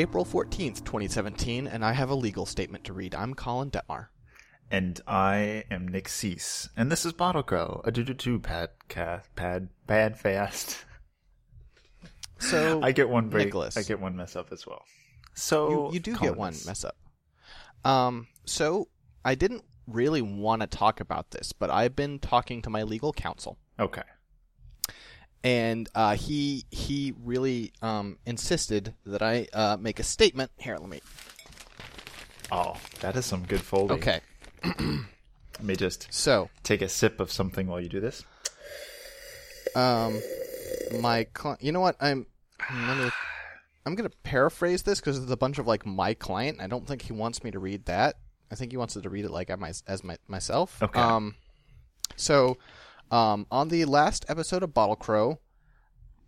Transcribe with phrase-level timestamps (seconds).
[0.00, 3.14] April 14th, 2017, and I have a legal statement to read.
[3.14, 4.06] I'm Colin Detmar.
[4.70, 6.70] And I am Nick Cease.
[6.74, 10.86] And this is Bottle Crow, a do do do pad cast pad pad fast.
[12.38, 13.48] So I get one break.
[13.48, 13.76] Nicholas.
[13.76, 14.82] I get one mess up as well.
[15.34, 16.96] So you, you do Colin get one is- mess up.
[17.84, 18.88] Um, so
[19.22, 23.12] I didn't really want to talk about this, but I've been talking to my legal
[23.12, 24.02] counsel, Okay.
[25.42, 30.50] And uh, he he really um, insisted that I uh, make a statement.
[30.56, 31.00] Here, let me.
[32.52, 33.98] Oh, that is some good folding.
[33.98, 34.20] Okay,
[34.64, 38.24] Let me just so take a sip of something while you do this.
[39.76, 40.20] um,
[41.00, 42.26] my cli- you know what I'm.
[42.68, 43.12] I'm gonna,
[43.86, 46.60] I'm gonna paraphrase this because it's a bunch of like my client.
[46.60, 48.16] I don't think he wants me to read that.
[48.50, 50.82] I think he wants to read it like I my, as my, myself.
[50.82, 51.00] Okay.
[51.00, 51.36] Um,
[52.16, 52.58] so,
[53.10, 55.40] um, on the last episode of Bottle Crow,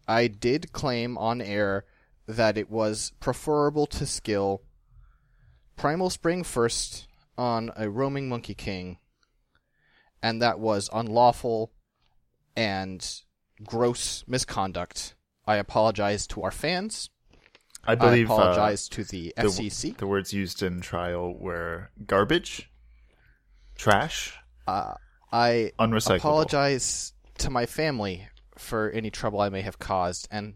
[0.08, 1.84] I did claim on air
[2.26, 4.62] that it was preferable to skill
[5.76, 8.98] Primal Spring first on a roaming Monkey King,
[10.22, 11.72] and that was unlawful
[12.56, 13.22] and
[13.64, 15.14] gross misconduct.
[15.46, 17.10] I apologize to our fans.
[17.84, 19.96] I believe I uh, apologize to the the, FCC.
[19.96, 22.70] the words used in trial were garbage,
[23.76, 24.38] trash,
[24.68, 24.94] Uh,
[25.32, 26.16] I unrecyclable.
[26.16, 30.54] apologize to my family for any trouble I may have caused, and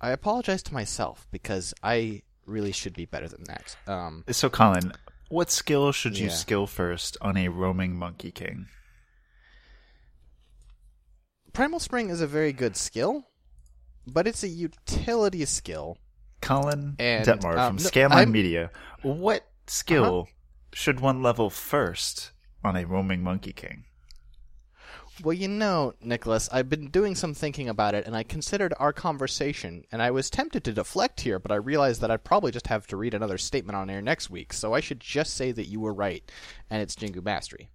[0.00, 3.76] I apologize to myself because I really should be better than that.
[3.86, 4.92] Um, So, Colin,
[5.28, 6.32] what skill should you Yeah.
[6.32, 8.68] skill first on a roaming monkey king?
[11.52, 13.24] Primal Spring is a very good skill,
[14.06, 15.98] but it's a utility skill.
[16.40, 18.26] Colin And, Detmar um, from no, Scanline Uh-huh.
[18.26, 18.70] Media.
[19.02, 20.28] What skill
[20.72, 22.30] should one level first
[22.64, 23.84] on a roaming monkey king?
[25.22, 28.92] Well, you know, Nicholas, I've been doing some thinking about it, and I considered our
[28.92, 32.68] conversation, and I was tempted to deflect here, but I realized that I'd probably just
[32.68, 35.66] have to read another statement on air next week, so I should just say that
[35.66, 36.22] you were right,
[36.70, 37.68] and it's Jingu Mastery.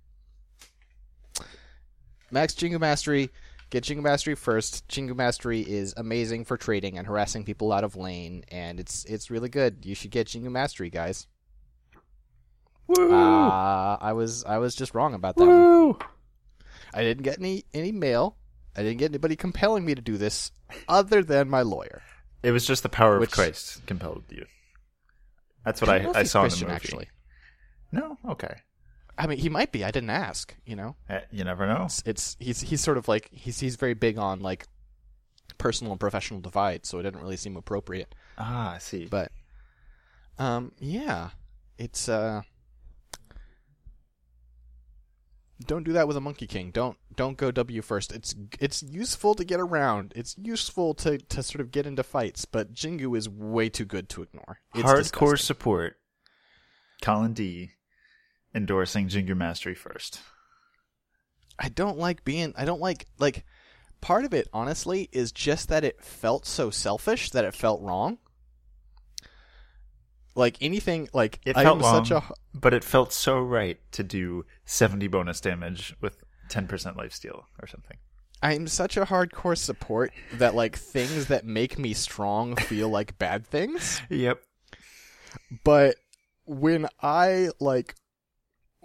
[2.32, 3.30] Max Jingu Mastery,
[3.70, 4.88] get Jingu Mastery first.
[4.88, 9.30] Jingu Mastery is amazing for trading and harassing people out of lane, and it's it's
[9.30, 9.86] really good.
[9.86, 11.28] You should get Jingu Mastery, guys.
[12.88, 13.14] Woo!
[13.14, 15.46] Uh, I was I was just wrong about that.
[15.46, 15.96] one.
[16.94, 18.38] I didn't get any any mail.
[18.76, 20.52] I didn't get anybody compelling me to do this
[20.88, 22.02] other than my lawyer.
[22.42, 24.46] It was just the power Which- of Christ compelled you.
[25.64, 26.76] That's what I I, don't know if I, saw Christian, in the movie.
[26.86, 27.08] actually.
[27.94, 28.56] No, okay.
[29.18, 29.86] I mean, he might be.
[29.86, 30.54] I didn't ask.
[30.66, 31.84] You know, Eh, You never know.
[31.86, 34.66] it's, it's he's he's sort of like he's he's very big on like
[35.58, 38.14] personal and professional divide, so it didn't really seem appropriate.
[38.38, 39.06] Ah, I see.
[39.06, 39.32] But
[40.38, 41.30] um, yeah,
[41.78, 42.42] it's uh,
[45.66, 46.72] don't do that with a Monkey King.
[46.72, 48.12] Don't don't go W first.
[48.12, 50.14] It's it's useful to get around.
[50.16, 54.10] It's useful to to sort of get into fights, but Jingu is way too good
[54.10, 54.60] to ignore.
[54.74, 55.38] It's Hardcore disgusting.
[55.38, 55.98] support.
[57.02, 57.72] Colin D
[58.56, 60.22] endorsing Jingu Mastery first.
[61.60, 62.54] I don't like being.
[62.58, 63.46] I don't like like.
[64.02, 68.18] Part of it, honestly, is just that it felt so selfish that it felt wrong.
[70.36, 72.24] Like anything, like It I felt long, such a
[72.54, 76.18] but it felt so right to do 70 bonus damage with
[76.50, 77.98] 10% lifesteal or something.
[78.42, 83.48] I'm such a hardcore support that like things that make me strong feel like bad
[83.48, 84.02] things.
[84.10, 84.42] Yep.
[85.64, 85.96] But
[86.46, 87.96] when I like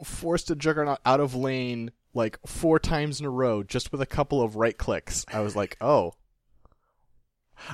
[0.04, 4.06] forced a juggernaut out of lane like four times in a row just with a
[4.06, 6.12] couple of right clicks, I was like, oh.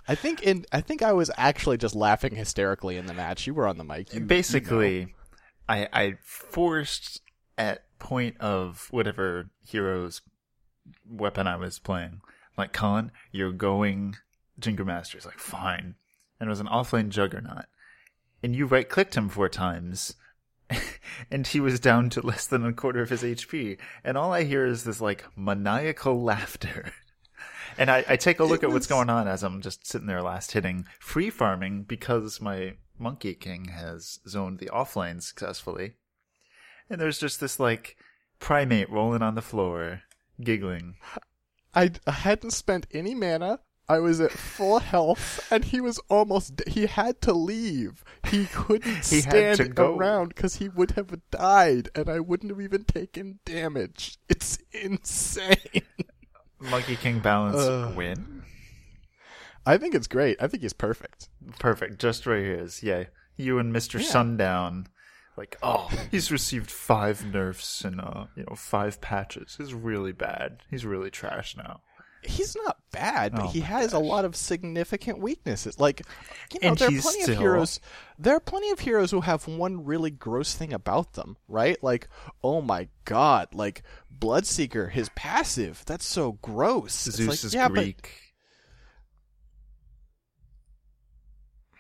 [0.09, 3.47] I think in I think I was actually just laughing hysterically in the match.
[3.47, 4.13] You were on the mic.
[4.13, 4.27] You- you know.
[4.27, 5.15] Basically,
[5.69, 7.21] I, I forced
[7.57, 10.21] at point of whatever hero's
[11.09, 12.21] weapon I was playing.
[12.57, 14.17] Like, Colin, you're going
[14.59, 15.17] Jingle Master.
[15.17, 15.95] He's like, fine.
[16.39, 17.65] And it was an offlane juggernaut.
[18.43, 20.15] And you right clicked him four times.
[21.31, 23.79] and he was down to less than a quarter of his HP.
[24.05, 26.93] And all I hear is this like maniacal laughter.
[27.79, 30.07] And I, I take a look It at what's going on as I'm just sitting
[30.07, 35.95] there last hitting free farming because my Monkey King has zoned the offlane successfully.
[36.89, 37.97] And there's just this like
[38.39, 40.03] primate rolling on the floor,
[40.43, 40.97] giggling.
[41.75, 43.61] I, I hadn't spent any mana.
[43.87, 46.57] I was at full health, and he was almost.
[46.57, 48.03] d- He had to leave.
[48.27, 52.85] He couldn't He stand around because he would have died, and I wouldn't have even
[52.85, 54.17] taken damage.
[54.31, 55.83] It's insane.
[56.71, 57.95] Monkey King balance Ugh.
[57.95, 58.43] win.
[59.67, 60.37] I think it's great.
[60.43, 61.29] I think he's perfect.
[61.59, 61.99] Perfect.
[62.01, 63.05] Just right here is yeah.
[63.37, 64.07] You and Mister Yeah.
[64.07, 64.87] Sundown,
[65.37, 69.57] like oh, he's received five nerfs and uh, you know, five patches.
[69.59, 70.59] He's really bad.
[70.71, 71.81] He's really trash now.
[72.27, 75.79] he's not bad, but Oh he has a lot of significant weaknesses.
[75.79, 76.01] Like,
[76.55, 77.81] you know, And there are plenty still- of heroes.
[78.19, 81.77] There are plenty of heroes who have one really gross thing about them, right?
[81.83, 82.09] Like,
[82.43, 83.83] oh my god, like
[84.19, 86.95] Bloodseeker, his passive, that's so gross.
[86.95, 88.03] Zeus like, is yeah, Greek.
[88.03, 88.11] but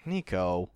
[0.06, 0.70] Nico,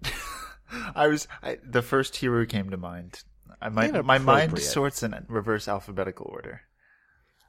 [0.95, 3.23] I was I, the first hero came to mind.
[3.61, 6.63] I, my my mind sorts in reverse alphabetical order.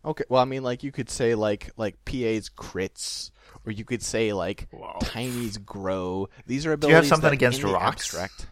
[0.04, 0.24] okay.
[0.30, 3.32] Well, I mean, like you could say like like PA's crits,
[3.66, 4.98] or you could say like Wow.
[5.02, 6.30] Tiny's grow.
[6.46, 8.14] These are abilities Do you have something against rocks?
[8.14, 8.48] Abstract,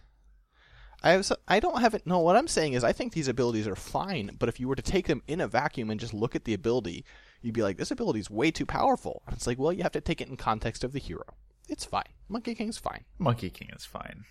[1.08, 1.26] I have.
[1.26, 2.06] so- I don't have it.
[2.06, 4.36] No, what I'm saying is, I think these abilities are fine.
[4.38, 6.54] But if you were to take them in a vacuum and just look at the
[6.54, 7.06] ability,
[7.42, 9.24] you'd be like, this ability is way too powerful.
[9.26, 11.24] And it's like, well, you have to take it in context of the hero.
[11.70, 12.04] It's fine.
[12.30, 13.06] Monkey King's fine.
[13.18, 14.26] Monkey King is fine.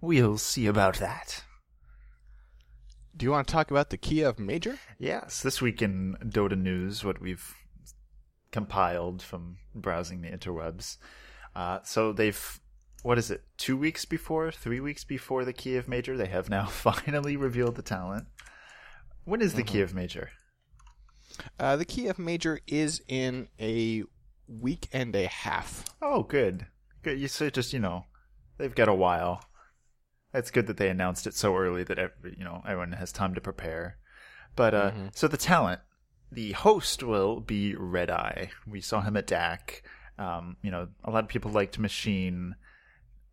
[0.00, 1.44] We'll see about that.
[3.16, 4.78] Do you want to talk about the Kiev Major?
[4.98, 7.54] Yes, this week in Dota news, what we've
[8.52, 10.98] compiled from browsing the interwebs.
[11.56, 12.60] Uh, so they've,
[13.08, 16.66] what is it, two weeks before, three weeks before the Kiev Major, they have now
[16.66, 18.26] finally revealed the talent.
[19.24, 20.28] When is the Kiev Major?
[21.58, 24.02] Uh, the Kiev Major is in a
[24.46, 25.86] week and a half.
[26.02, 26.66] Oh, good.
[27.02, 27.18] Good.
[27.18, 28.04] You so just, you know,
[28.58, 29.42] they've got a while.
[30.34, 33.34] It's good that they announced it so early that every, you know everyone has time
[33.36, 33.96] to prepare.
[34.54, 35.80] But uh, so the talent,
[36.30, 38.48] the host will be Redeye.
[38.66, 39.80] We saw him at DAC.
[40.18, 42.54] Um, you know, a lot of people liked Machine.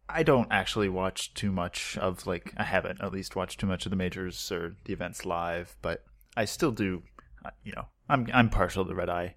[0.08, 3.86] I don't actually watch too much of like I haven't at least watched too much
[3.86, 6.04] of the majors or the events live, but
[6.38, 7.04] I still do.
[7.44, 9.30] Uh, you know, I'm I'm partial to Redeye,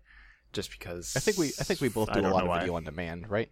[0.52, 2.60] just because I think we I think we both do a lot of why.
[2.60, 3.50] video on demand, right?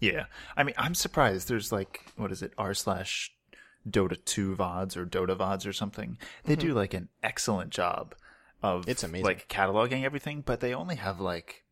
[0.00, 1.48] Yeah, I mean, I'm surprised.
[1.48, 3.32] There's like, what is it, r slash
[3.88, 6.18] Dota two vods or Dota vods or something.
[6.44, 8.14] They do like an excellent job
[8.62, 8.90] of Mm-hmm.
[8.90, 9.24] It's amazing.
[9.24, 11.62] like cataloging everything, but they only have like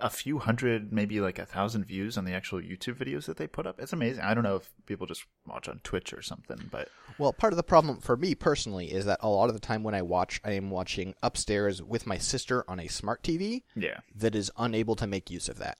[0.00, 3.46] a few hundred, maybe like a thousand views on the actual YouTube videos that they
[3.46, 3.80] put up.
[3.80, 4.22] It's amazing.
[4.22, 6.88] I don't know if people just watch on Twitch or something, but
[7.18, 9.82] Well, part of the problem for me personally is that a lot of the time
[9.82, 14.00] when I watch, I am watching upstairs with my sister on a smart TV yeah,
[14.16, 15.78] that is unable to make use of that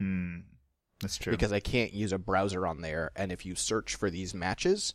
[0.00, 0.42] mm,
[1.00, 1.32] that's true.
[1.32, 3.10] because I can't use a browser on there.
[3.16, 4.94] And if you search for these matches,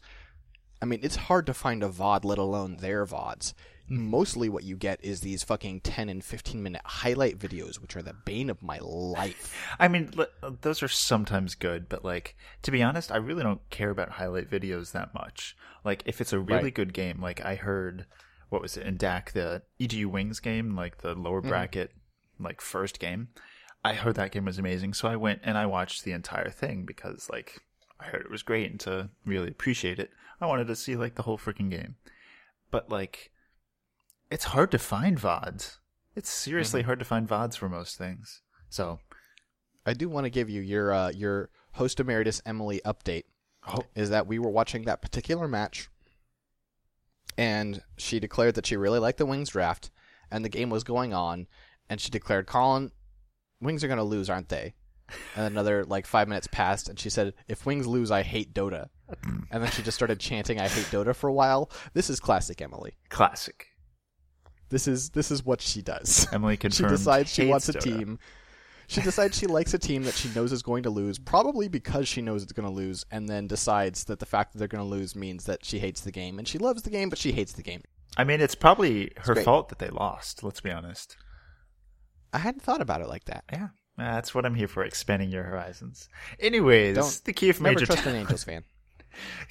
[0.82, 3.54] I mean, it's hard to find a VOD, let alone their VODs.
[3.90, 8.02] Mostly what you get is these fucking 10 and 15 minute highlight videos, which are
[8.02, 9.56] the bane of my life.
[9.80, 10.12] I mean,
[10.62, 14.50] those are sometimes good, but like to be honest, I really don't care about highlight
[14.50, 15.56] videos that much.
[15.86, 16.74] Like if it's a really Right.
[16.74, 18.06] good game, like I heard,
[18.50, 21.50] what was it in DAC, the EGU Wings game, like the lower mm-hmm.
[21.50, 21.92] bracket,
[22.40, 23.30] like first game.
[23.86, 26.86] I heard that game was amazing, so I went and I watched the entire thing
[26.86, 27.62] because like
[28.00, 30.12] I heard it was great, and to really appreciate it,
[30.42, 31.96] I wanted to see like the whole freaking game.
[32.70, 33.32] But like,
[34.30, 35.78] it's hard to find vods.
[36.16, 38.42] It's seriously hard to find vods for most things.
[38.70, 39.00] So
[39.86, 43.24] I do want to give you your uh, your host emeritus Emily update.
[43.68, 43.84] Oh.
[43.96, 45.90] Is that we were watching that particular match,
[47.38, 49.92] and she declared that she really liked the Wings draft,
[50.32, 51.48] and the game was going on,
[51.90, 52.92] and she declared, "Colin,
[53.62, 54.74] Wings are going to lose, aren't they?"
[55.36, 58.90] And another like five minutes passed, and she said, "If Wings lose, I hate Dota."
[59.52, 61.70] And then she just started chanting, "I hate Dota" for a while.
[61.94, 62.98] This is classic Emily.
[63.10, 63.68] Classic.
[64.70, 66.28] This is this is what she does.
[66.34, 67.82] Emily she decides she wants a Dota.
[67.82, 68.20] team.
[68.90, 72.08] She decides she likes a team that she knows is going to lose, probably because
[72.08, 74.84] she knows it's going to lose, and then decides that the fact that they're going
[74.84, 77.34] to lose means that she hates the game, and she loves the game, but she
[77.34, 77.82] hates the game.
[78.16, 79.44] I mean, it's probably her great.
[79.44, 80.42] fault that they lost.
[80.42, 81.18] Let's be honest.
[82.32, 83.44] I hadn't thought about it like that.
[83.52, 86.08] Yeah, that's what I'm here for, expanding your horizons.
[86.40, 87.86] Anyways, Don't- the Kiev Never Major.
[87.88, 88.64] trust an Angels fan.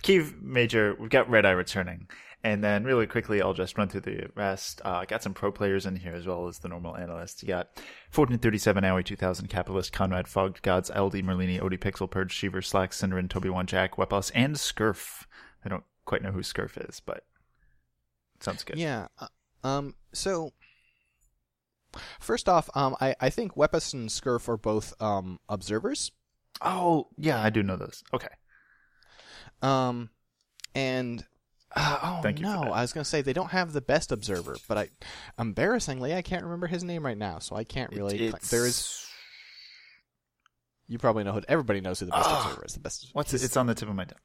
[0.00, 2.08] Kiev Major, we've got Redeye returning.
[2.45, 4.81] And then, really quickly, I'll just run through the rest.
[4.85, 7.43] Uh, got some pro players in here as well as the normal analysts.
[7.43, 7.71] You got
[8.14, 13.49] 1437, Aui_2000, Capitalist, Conrad, Fogged Gods, LD, Merlini, Odie, Pixel, Purge, Sheever, Slack, Synderen, Toby
[13.49, 15.25] One, Jack, Wepos, and Scurf.
[15.64, 17.25] I don't quite know who Scurf is, but
[18.40, 18.78] sounds good.
[18.78, 19.09] Yeah.
[19.19, 19.26] uh,
[19.64, 19.95] Um.
[20.12, 20.52] So,
[22.21, 26.12] first off, um, I I think Wepus and Scurf are both um observers.
[26.62, 28.05] Oh, yeah, I do know those.
[28.14, 28.28] Okay.
[29.62, 30.11] Um,
[30.75, 31.25] and
[31.76, 32.62] uh, oh Thank you no.
[32.73, 34.88] I was gonna say they don't have the best observer, but I,
[35.38, 38.18] embarrassingly, I can't remember his name right now, so I can't really.
[38.28, 39.02] It- cla- there is.
[40.88, 41.42] You probably know who.
[41.49, 42.75] Everybody knows who the best Ah, observer is.
[42.75, 43.11] The best.
[43.12, 43.42] What's it?
[43.42, 44.18] It's on the tip of my tongue.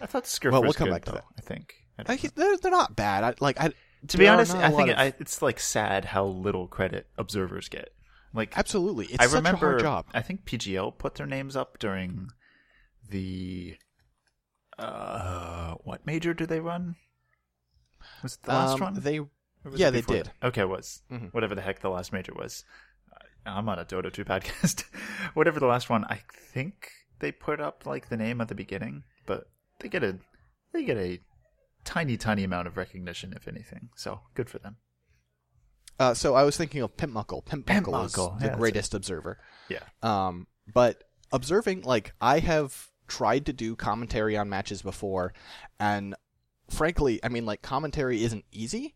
[0.00, 1.24] I thought Scurf Well, was we'll come good, back to though, that.
[1.38, 1.74] I think.
[1.98, 2.32] I Uh, don't he- know.
[2.36, 3.24] they're, they're not bad.
[3.24, 3.72] I, like I.
[4.08, 7.88] To be honest, I think of- I, it's like sad how little credit observers get.
[8.32, 9.06] Like absolutely.
[9.06, 10.06] It's I such remember, a hard job.
[10.14, 12.28] I think PGL put their names up during
[13.10, 13.74] the
[14.78, 16.96] uh what major do they run?
[18.22, 18.94] Was it the last Um, one?
[19.00, 19.28] They Or
[19.64, 20.26] was Yeah, they did.
[20.40, 20.46] that?
[20.48, 21.32] Okay, it was Mhm.
[21.32, 22.64] whatever the heck the last major was.
[23.44, 24.84] I'm on a Dota 2 podcast.
[25.34, 29.04] whatever the last one, I think they put up like the name at the beginning,
[29.26, 30.18] but they get a
[30.72, 31.20] they get a
[31.84, 33.90] tiny tiny amount of recognition if anything.
[33.96, 34.76] So good for them.
[35.98, 37.44] Uh, so I was thinking of PimpmuckL.
[37.46, 39.40] Pimp, PimpmuckL is Muckle, the yeah, greatest observer.
[39.68, 39.82] Yeah.
[40.02, 45.32] Um, but observing, like, I have tried to do commentary on matches before,
[45.80, 46.14] and
[46.70, 48.94] frankly, I mean, like, commentary isn't easy.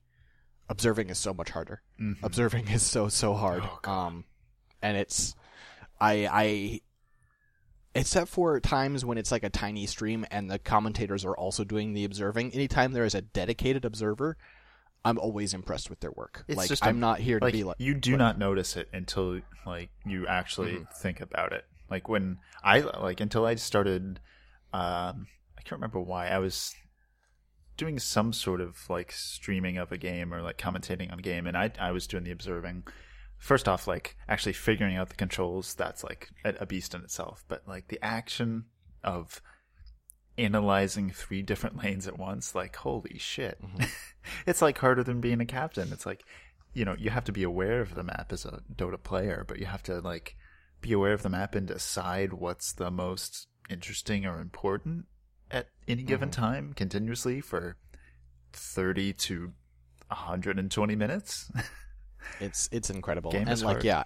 [0.69, 1.83] Observing is so much harder.
[2.01, 2.17] Mhm.
[2.23, 3.63] Observing is so so hard.
[3.85, 4.25] Oh, um,
[4.81, 5.35] and it's,
[6.01, 6.81] I I.
[7.95, 11.93] Except for times when it's like a tiny stream and the commentators are also doing
[11.93, 12.55] the observing.
[12.55, 14.39] Anytime there is a dedicated observer,
[15.05, 16.43] I'm always impressed with their work.
[16.49, 18.79] It's like just I'm a- not here to like be like you do not notice
[18.79, 20.85] it until like you actually Mm-hmm.
[21.03, 24.19] think about it like when i like until i started
[24.73, 26.75] um i can't remember why i was
[27.77, 31.47] doing some sort of like streaming of a game or like commentating on a game
[31.47, 32.85] and i i was doing the observing.
[33.39, 37.45] First off like actually figuring out the controls that's like a, a beast in itself
[37.49, 38.67] but like the action
[39.03, 39.43] of
[40.39, 43.59] analyzing three different lanes at once like holy shit.
[44.47, 45.93] It's like harder than being a captain.
[45.93, 46.25] It's like
[46.73, 49.59] you know you have to be aware of the map as a dota player but
[49.59, 50.37] you have to like
[50.83, 55.07] be aware of the map and decide what's the most interesting or important
[55.51, 56.43] at any given mm-hmm.
[56.43, 57.77] time continuously for
[58.53, 59.53] 30 to
[60.09, 61.51] 120 minutes
[62.41, 63.31] It's it's incredible.
[63.31, 63.85] Game and like hard.
[63.85, 64.05] yeah,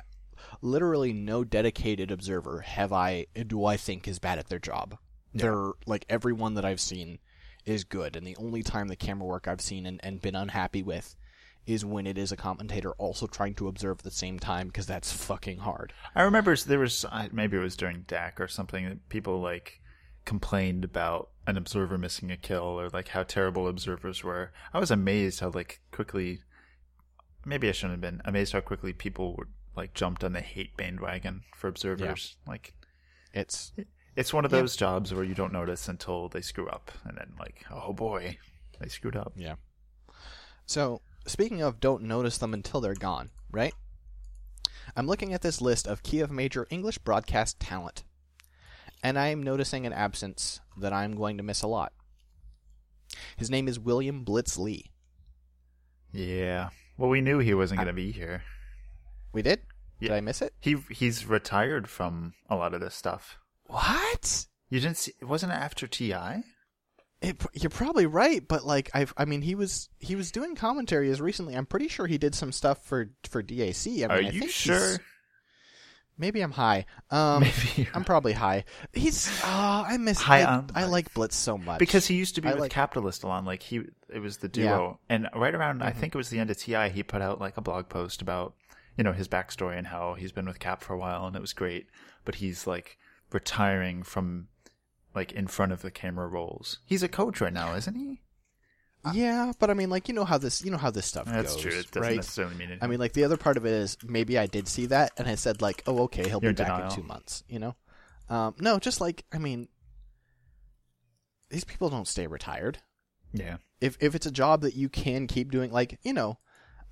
[0.63, 4.97] literally no dedicated observer have I do I think is bad at their job.
[5.35, 7.19] They're like everyone that I've seen
[7.67, 10.83] is good and the only time the camera work I've seen and, and been unhappy
[10.83, 11.15] with
[11.67, 14.87] is when it is a commentator also trying to observe at the same time because
[14.87, 15.93] that's fucking hard.
[16.15, 19.81] I remember there was maybe it was during DAC or something that people like
[20.25, 24.53] complained about an observer missing a kill or like how terrible observers were.
[24.73, 26.41] I was amazed how like quickly
[27.45, 30.77] maybe I shouldn't have been amazed how quickly people were like jumped on the hate
[30.77, 32.37] bandwagon for observers.
[32.47, 32.51] Yeah.
[32.53, 32.75] Like
[33.33, 33.73] It's
[34.17, 34.61] it's one of Yeah.
[34.61, 38.39] those jobs where you don't notice until they screw up and then like oh boy,
[38.81, 39.33] they screwed up.
[39.37, 39.57] yeah.
[40.65, 43.75] So speaking of don't notice them until they're gone, right?
[44.97, 48.05] I'm looking at this list of Kiev Major English broadcast talent,
[49.03, 51.93] and I am noticing an absence that I'm going to miss a lot.
[53.37, 54.91] His name is William Blitz Lee.
[56.13, 56.71] Yeah.
[56.97, 58.43] Well, we knew he wasn't going to be here.
[59.33, 59.61] We did?
[60.01, 60.09] Yeah.
[60.09, 60.55] Did I miss it?
[60.61, 63.39] He he's retired from a lot of this stuff.
[63.65, 64.47] What?
[64.71, 65.13] You didn't see?
[65.21, 66.15] It wasn't it after Ti?
[67.23, 71.11] It, you're probably right, but like I, I mean, he was he was doing commentary
[71.11, 71.55] as recently.
[71.55, 73.87] I'm pretty sure he did some stuff for for DAC.
[73.87, 74.97] I mean, Are I you think sure?
[76.19, 76.87] Maybe I'm high.
[77.11, 78.65] Um, Maybe I'm probably high.
[78.95, 79.29] He's.
[79.45, 80.19] Oh, I miss.
[80.21, 82.71] High I, I like Blitz so much because he used to be I with like-
[82.73, 83.45] Capitalist a lot.
[83.45, 84.65] Like he, it was the Yeah.
[84.65, 84.77] Mm-hmm.
[84.79, 87.41] duo, and right around I think it was the end of Ti, he put out
[87.41, 88.55] like a blog post about
[88.97, 91.41] you know his backstory and how he's been with Cap for a while, and it
[91.41, 91.87] was great.
[92.25, 92.99] But he's like
[93.31, 94.49] retiring from
[95.17, 96.79] like in front of the camera roles.
[96.85, 98.21] He's a coach right now, isn't he?
[99.13, 101.35] Yeah, but I mean, like you know how this you know how this stuff goes.
[101.35, 101.73] That's goes, true.
[101.73, 102.17] It doesn't right?
[102.17, 102.85] necessarily mean anything.
[102.85, 105.29] I mean, like the other part of it is maybe I did see that and
[105.29, 106.91] I said like, oh, okay, he'll You're be in back denial.
[106.91, 107.45] in two months.
[107.49, 107.77] You know,
[108.29, 109.69] um, no, just like I mean,
[111.51, 112.79] these people don't stay retired.
[113.33, 116.39] yeah, If if it's a job that you can keep doing, like you know,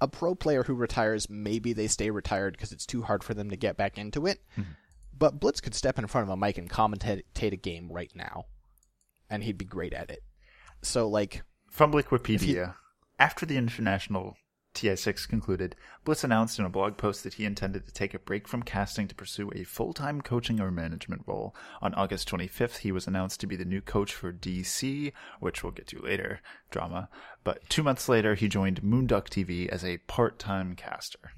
[0.01, 3.51] a pro player who retires, maybe they stay retired because it's too hard for them
[3.51, 4.41] to get back into it.
[4.53, 4.71] Mm-hmm.
[5.17, 8.45] But Blitz could step in front of a mic and commentate a game right now,
[9.31, 10.23] and he'd be great at it.
[10.83, 12.75] So like, From Wikipedia,
[13.19, 14.37] after the international
[14.75, 18.49] TI6 concluded, Blitz announced in a blog post that he intended to take a break
[18.49, 21.55] from casting to pursue a full-time coaching or management role.
[21.81, 25.73] On August 25th, he was announced to be the new coach for DC, which we'll
[25.73, 26.41] get to later,
[26.71, 27.09] drama.
[27.45, 31.31] But two months later, he joined Moonduck TV as a part-time caster.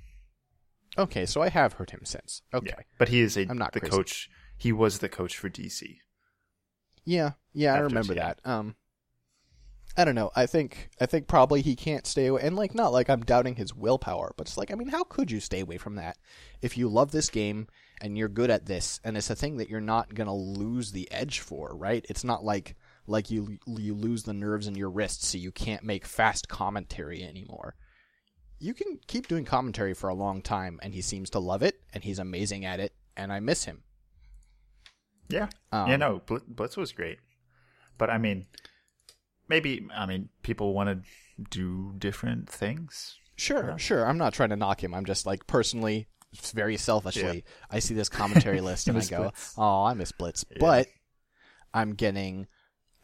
[0.98, 2.42] Okay, so I have heard him since.
[2.52, 2.74] Okay.
[2.76, 3.96] Yeah, but he is a I'm not the crazy.
[3.96, 4.30] coach.
[4.56, 5.98] He was the coach for DC.
[7.04, 8.40] Yeah, yeah, I remember that.
[8.44, 8.74] Um,
[9.96, 10.30] I don't know.
[10.36, 13.56] I think I think probably he can't stay away, and like not like I'm doubting
[13.56, 16.18] his willpower, but it's like I mean, how could you stay away from that
[16.60, 17.68] if you love this game
[18.02, 21.10] and you're good at this, and it's a thing that you're not gonna lose the
[21.10, 22.04] edge for, right?
[22.10, 22.76] It's not like
[23.06, 27.22] like you you lose the nerves in your wrists, so you can't make fast commentary
[27.22, 27.74] anymore.
[28.58, 31.80] You can keep doing commentary for a long time, and he seems to love it,
[31.92, 33.82] and he's amazing at it, and I miss him.
[35.28, 35.48] Yeah.
[35.72, 37.18] Um, yeah, no, Bl- Blitz was great.
[37.98, 38.46] But I mean,
[39.48, 43.16] maybe, I mean, people want to do different things.
[43.36, 44.06] Sure, sure.
[44.06, 44.94] I'm not trying to knock him.
[44.94, 46.06] I'm just like personally,
[46.54, 49.54] very selfishly, I see this commentary list and I go, Blitz.
[49.58, 50.86] "Oh, I miss Blitz." But
[51.74, 52.46] I'm getting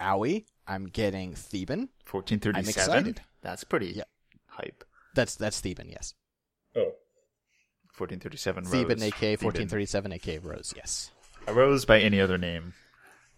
[0.00, 0.47] Aui.
[0.66, 1.88] I'm getting Theeban.
[2.11, 2.54] 1437.
[2.56, 3.21] I'm excited.
[3.42, 4.04] That's pretty Yeah.
[4.47, 4.85] hype.
[5.14, 6.14] That's that's Theeban, yes.
[6.76, 6.92] Oh.
[7.99, 11.11] 1437 Theeban, aka 1437, aka Rose, yes.
[11.47, 12.73] A rose by any other name,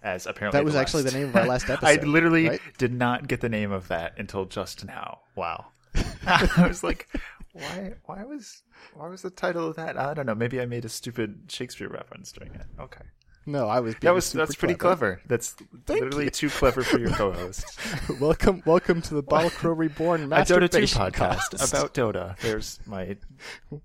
[0.02, 2.00] as apparently That was the actually last- the name of our last episode.
[2.00, 2.61] I literally right?
[2.78, 5.21] did not get the name of that until just now.
[5.35, 5.66] Wow.
[6.26, 7.09] I was like,
[7.52, 7.95] why?
[8.04, 8.62] Why was?
[8.95, 9.97] Why was the title of that?
[9.99, 10.35] I don't know.
[10.35, 12.66] Maybe I made a stupid Shakespeare reference during it.
[12.78, 13.04] Okay,
[13.47, 13.95] No, I was.
[14.01, 15.21] that was that's pretty clever.
[15.27, 15.55] That's
[15.89, 16.31] literally you.
[16.31, 17.65] too clever for your co-host.
[18.21, 22.39] welcome, welcome to the Bottle Crow Reborn a Dota 2 podcast about Dota.
[22.41, 23.17] There's my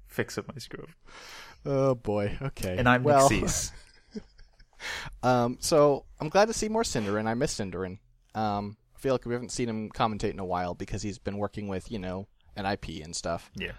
[0.07, 0.87] fix of my screw.
[1.65, 2.37] Oh boy.
[2.41, 2.77] Okay.
[2.77, 3.29] And I'm well.
[5.23, 5.57] Um.
[5.59, 7.27] So I'm glad to see more Synderen.
[7.27, 7.99] I miss Synderen.
[8.33, 8.77] Um.
[8.95, 11.67] I feel like we haven't seen him commentate in a while because he's been working
[11.67, 13.51] with you know an IP and stuff.
[13.55, 13.71] Yeah.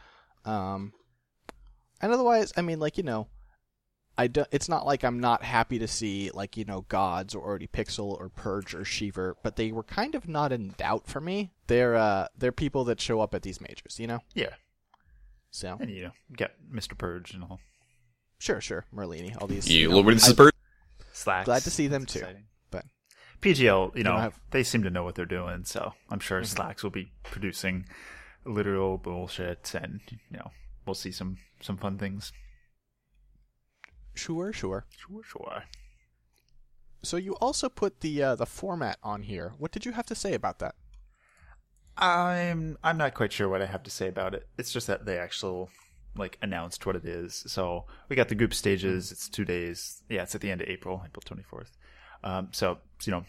[0.44, 0.92] Um,
[2.00, 3.28] and otherwise, I mean, like you know,
[4.20, 7.42] I do, it's not like I'm not happy to see like you know gods or
[7.42, 11.20] already Pixel or Purge or Sheever, but they were kind of not in doubt for
[11.20, 11.50] me.
[11.66, 14.20] They're uh they're people that show up at these majors, you know.
[14.34, 14.54] Yeah.
[15.50, 16.96] So And you know, get Mr.
[16.96, 17.60] Purge and all.
[18.38, 19.68] sure, sure, Merlini, all these.
[19.68, 20.52] You you know, little bit I- Spurs.
[21.12, 21.44] Slacks.
[21.46, 22.18] Glad to see them It's too.
[22.20, 22.44] exciting.
[22.70, 22.84] But
[23.42, 26.56] PGL, you know, have- they seem to know what they're doing, so I'm sure Mm-hmm.
[26.56, 27.86] Slacks will be producing
[28.44, 30.50] literal bullshit, and you know,
[30.86, 32.32] we'll see some some fun things.
[34.14, 34.86] Sure, sure.
[34.96, 35.64] Sure, sure.
[37.02, 39.54] So you also put the uh, the format on here.
[39.58, 40.74] What did you have to say about that?
[41.96, 44.46] I'm I'm not quite sure what I have to say about it.
[44.58, 45.68] It's just that they actually
[46.16, 47.44] like announced what it is.
[47.46, 49.12] So we got the group stages.
[49.12, 50.02] It's two days.
[50.08, 51.70] Yeah, it's at the end of April, April 24th.
[52.22, 53.24] Um, so you know,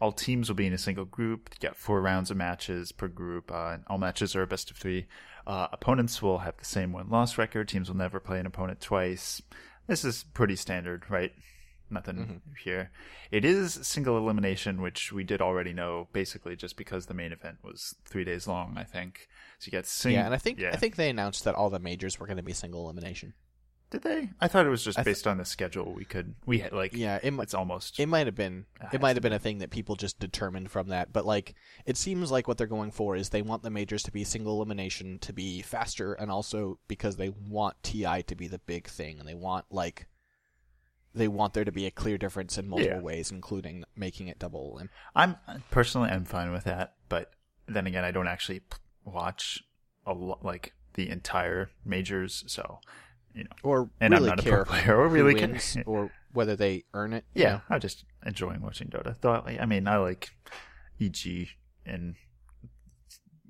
[0.00, 1.50] all teams will be in a single group.
[1.52, 3.50] You get four rounds of matches per group.
[3.52, 5.06] Uh, all matches are a best of three.
[5.46, 7.68] Uh, opponents will have the same win loss record.
[7.68, 9.40] Teams will never play an opponent twice.
[9.86, 11.32] This is pretty standard, right?
[11.90, 12.36] Nothing mm-hmm.
[12.62, 12.90] here.
[13.30, 17.58] It is single elimination, which we did already know, basically just because the main event
[17.62, 18.74] was three days long.
[18.76, 19.28] I think
[19.58, 19.66] so.
[19.66, 20.70] You get sing- yeah, and I think yeah.
[20.72, 23.34] I think they announced that all the majors were going to be single elimination.
[23.94, 24.30] Did they?
[24.40, 25.92] I thought it was just th- based on the schedule.
[25.94, 29.16] We could we had like Yeah, it, it's almost it might have been it might
[29.16, 31.54] have been a thing that people just determined from that, but like
[31.86, 34.56] it seems like what they're going for is they want the majors to be single
[34.56, 39.18] elimination to be faster, and also because they want TI to be the big thing,
[39.18, 40.06] and they want like
[41.14, 43.02] they want there to be a clear difference in multiple Yeah.
[43.02, 44.90] ways, including making it double elim.
[45.14, 45.36] I'm
[45.70, 47.30] personally I'm fine with that, but
[47.66, 48.62] then again, I don't actually
[49.04, 49.62] watch
[50.04, 52.80] a lot like the entire majors, so
[53.34, 53.50] you know.
[53.62, 57.12] or And I'm really not a pro player, or really care- or whether they earn
[57.12, 57.24] it.
[57.34, 57.60] you Yeah, know?
[57.70, 59.16] I'm just enjoying watching Dota.
[59.20, 60.30] Though I I mean, I like
[61.00, 61.48] EG
[61.86, 62.14] and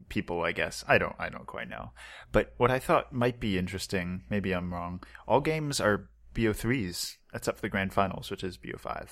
[0.09, 0.43] people.
[0.43, 1.15] I guess I don't.
[1.19, 1.91] I don't quite know.
[2.33, 5.03] But what I thought might be interesting, maybe I'm wrong.
[5.27, 9.09] All games are BO3s, except for the grand finals, which is BO5.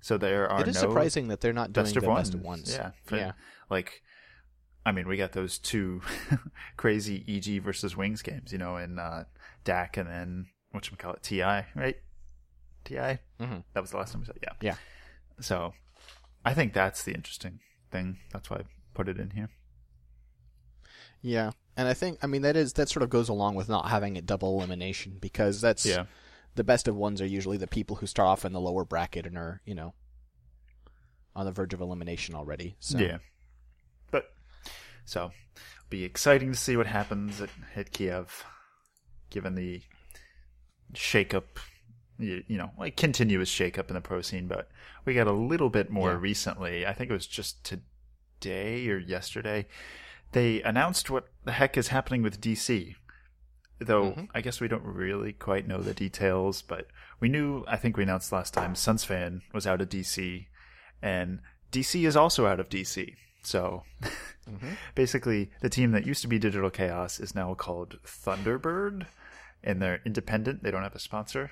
[0.00, 2.28] So there are it is no surprising that they're not doing best the ones.
[2.30, 2.72] best of ones.
[2.74, 3.32] Yeah, for- yeah.
[3.70, 4.02] Like,
[4.84, 6.02] I mean, we got those two
[6.76, 9.24] crazy EG versus Wings games, you know, and uh,
[9.64, 11.42] DAC and then what you call it, TI,
[11.74, 11.96] right?
[12.84, 13.18] TI.
[13.40, 13.64] Mhm.
[13.74, 14.52] That was the last time we said, yeah.
[14.60, 14.76] Yeah.
[15.40, 15.74] So,
[16.44, 18.18] I think that's the interesting thing.
[18.32, 18.62] That's why I
[18.94, 19.50] put it in here.
[21.20, 23.88] Yeah, and I think I mean that is that sort of goes along with not
[23.88, 26.06] having it double elimination because that's Yeah.
[26.56, 29.26] the best of ones are usually the people who start off in the lower bracket
[29.26, 29.94] and are you know
[31.34, 32.76] on the verge of elimination already.
[32.80, 33.18] So Yeah.
[34.10, 34.32] But
[35.04, 35.30] so
[35.90, 38.44] be exciting to see what happens at, at Kiev,
[39.32, 39.82] given the
[40.94, 41.44] shakeup,
[42.18, 44.46] you, you know, like continuous shakeup in the pro scene.
[44.46, 44.68] But
[45.04, 46.18] we got a little bit more Yeah.
[46.20, 46.86] recently.
[46.86, 49.66] I think it was just today or yesterday.
[50.32, 52.94] They announced what the heck is happening with DC.
[53.78, 54.28] Though Mhm.
[54.32, 56.86] I guess we don't really quite know the details, but
[57.18, 57.64] we knew.
[57.66, 58.74] I think we announced last time.
[58.74, 60.46] Sunsfan was out of DC,
[61.02, 61.40] and
[61.72, 63.16] DC is also out of DC.
[63.42, 63.82] So
[64.48, 64.76] Mhm.
[64.94, 69.06] basically, the team that used to be Digital Chaos is now called Thunderbird,
[69.64, 70.62] and they're independent.
[70.62, 71.50] They don't have a sponsor,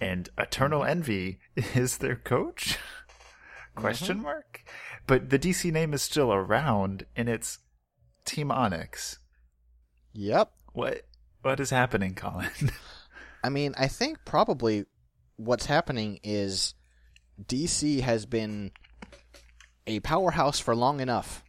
[0.00, 2.78] and Eternal Envy is their coach.
[3.76, 3.80] Mm-hmm.
[3.80, 4.64] Question mark.
[5.06, 7.58] But the DC name is still around, and it's
[8.24, 9.18] Team Onyx.
[10.12, 10.50] Yep.
[10.72, 11.02] What
[11.42, 12.50] what is happening, Colin?
[13.44, 14.86] I mean, I think probably
[15.36, 16.74] what's happening is
[17.44, 18.72] DC has been
[19.86, 21.44] a powerhouse for long enough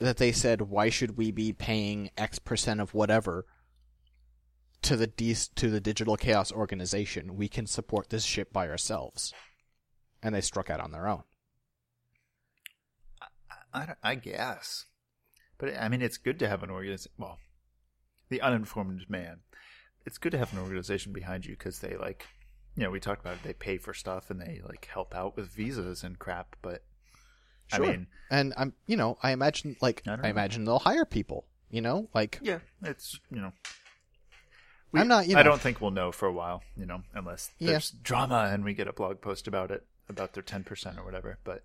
[0.00, 3.46] that they said, why should we be paying X percent of whatever
[4.82, 7.36] to the D- to the Digital Chaos organization?
[7.36, 9.32] We can support this ship by ourselves,
[10.22, 11.22] and they struck out on their own.
[13.72, 14.86] I, don't- I guess.
[15.58, 17.12] But I mean, it's good to have an organization.
[17.18, 17.38] Well,
[18.28, 19.40] the uninformed man.
[20.06, 22.26] It's good to have an organization behind you because they like,
[22.76, 23.42] you know, we talked about it.
[23.42, 26.56] They pay for stuff and they like help out with visas and crap.
[26.62, 26.82] But
[27.74, 27.84] Sure.
[27.84, 31.44] I mean, And I'm, you know, I imagine like I I, imagine they'll hire people.
[31.70, 33.52] You know, like Yeah, it's you know.
[34.94, 35.26] I'm not.
[35.26, 37.72] You know, I don't think we'll know for a while, you know, unless Yeah.
[37.72, 41.04] there's drama and we get a blog post about it, about their ten percent or
[41.04, 41.38] whatever.
[41.44, 41.64] But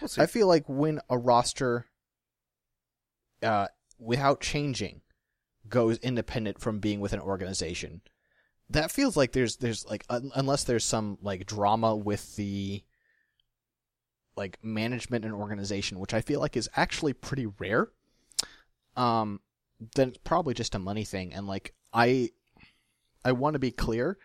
[0.00, 0.22] we'll see.
[0.22, 1.86] I feel like when a roster,
[3.42, 5.00] uh, without changing,
[5.68, 8.02] goes independent from being with an organization,
[8.70, 12.82] that feels like there's there's like un- unless there's some like drama with the
[14.36, 17.88] like management and organization, which I feel like is actually pretty rare.
[18.96, 19.40] Um,
[19.94, 22.30] then it's probably just a money thing, and like I,
[23.24, 24.18] I want to be clear,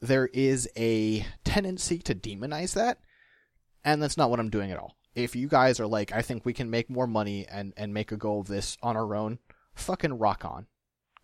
[0.00, 2.98] there is a tendency to demonize that
[3.84, 4.96] and that's not what I'm doing at all.
[5.14, 8.10] If you guys are like, I think we can make more money and and make
[8.10, 9.38] a go of this on our own,
[9.74, 10.66] fucking rock on.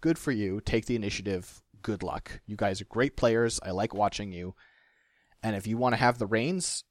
[0.00, 0.60] Good for you.
[0.60, 1.62] Take the initiative.
[1.82, 2.40] Good luck.
[2.46, 3.58] You guys are great players.
[3.62, 4.54] I like watching you.
[5.42, 6.84] And if you want to have the reins,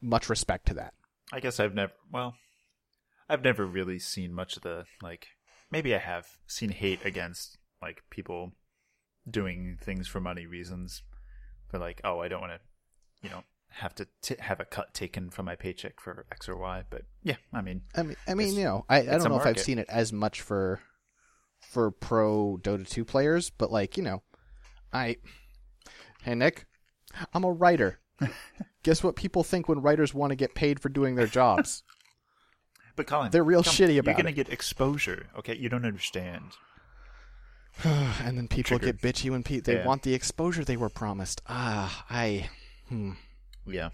[0.00, 0.94] much respect to that.
[1.32, 1.92] I guess I've never.
[2.10, 2.34] Well,
[3.28, 5.28] I've never really seen much of the like.
[5.70, 8.52] Maybe I have seen hate against like people
[9.28, 11.02] doing things for money reasons.
[11.70, 12.60] They're like, oh, I don't want to,
[13.22, 16.56] you know, have to t- have a cut taken from my paycheck for X or
[16.56, 16.84] Y.
[16.90, 19.46] But yeah, I mean, I mean, I mean, you know, I, I don't know if
[19.46, 20.80] I've seen it as much for
[21.60, 24.22] for pro Dota 2 players, but like, you know,
[24.92, 25.16] I
[26.22, 26.66] Hey Nick,
[27.32, 28.00] I'm a writer.
[28.82, 31.82] Guess what people think when writers want to get paid for doing their jobs?
[32.96, 34.10] but Colin, They're real shitty about.
[34.10, 34.34] You're gonna it.
[34.34, 35.26] get exposure.
[35.38, 36.52] Okay, you don't understand.
[37.84, 39.00] and then people Triggered.
[39.00, 39.86] get bitchy when pe- they Yeah.
[39.86, 41.40] want the exposure they were promised.
[41.48, 42.48] Ah, I
[42.88, 43.12] hmm.
[43.66, 43.90] Yeah,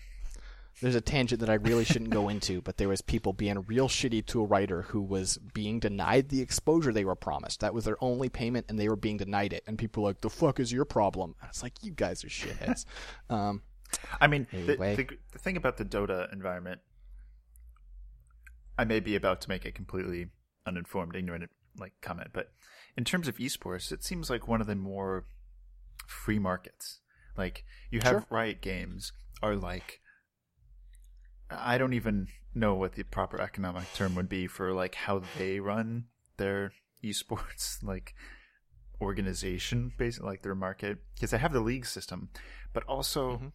[0.80, 3.88] There's a tangent that I really shouldn't go into, but there was people being real
[3.88, 7.60] shitty to a writer who was being denied the exposure they were promised.
[7.60, 9.64] That was their only payment, and they were being denied it.
[9.66, 12.28] And people were like, "The fuck is your problem?" And it's like, "You guys are
[12.28, 12.84] shitheads."
[13.30, 13.62] um,
[14.20, 16.80] I mean, the, the the thing about the Dota environment,
[18.78, 20.28] I may be about to make a completely
[20.66, 22.52] uninformed, ignorant like comment, but
[22.96, 25.24] in terms of esports, it seems like one of the more
[26.06, 27.00] free markets.
[27.36, 28.26] Like you have Sure.
[28.30, 29.12] Riot Games
[29.42, 30.00] are like,
[31.50, 35.60] I don't even know what the proper economic term would be for like how they
[35.60, 36.06] run
[36.38, 36.72] their
[37.04, 38.14] esports like
[39.00, 42.30] organization, basically like their market, because they have the league system,
[42.72, 43.52] but also Mhm.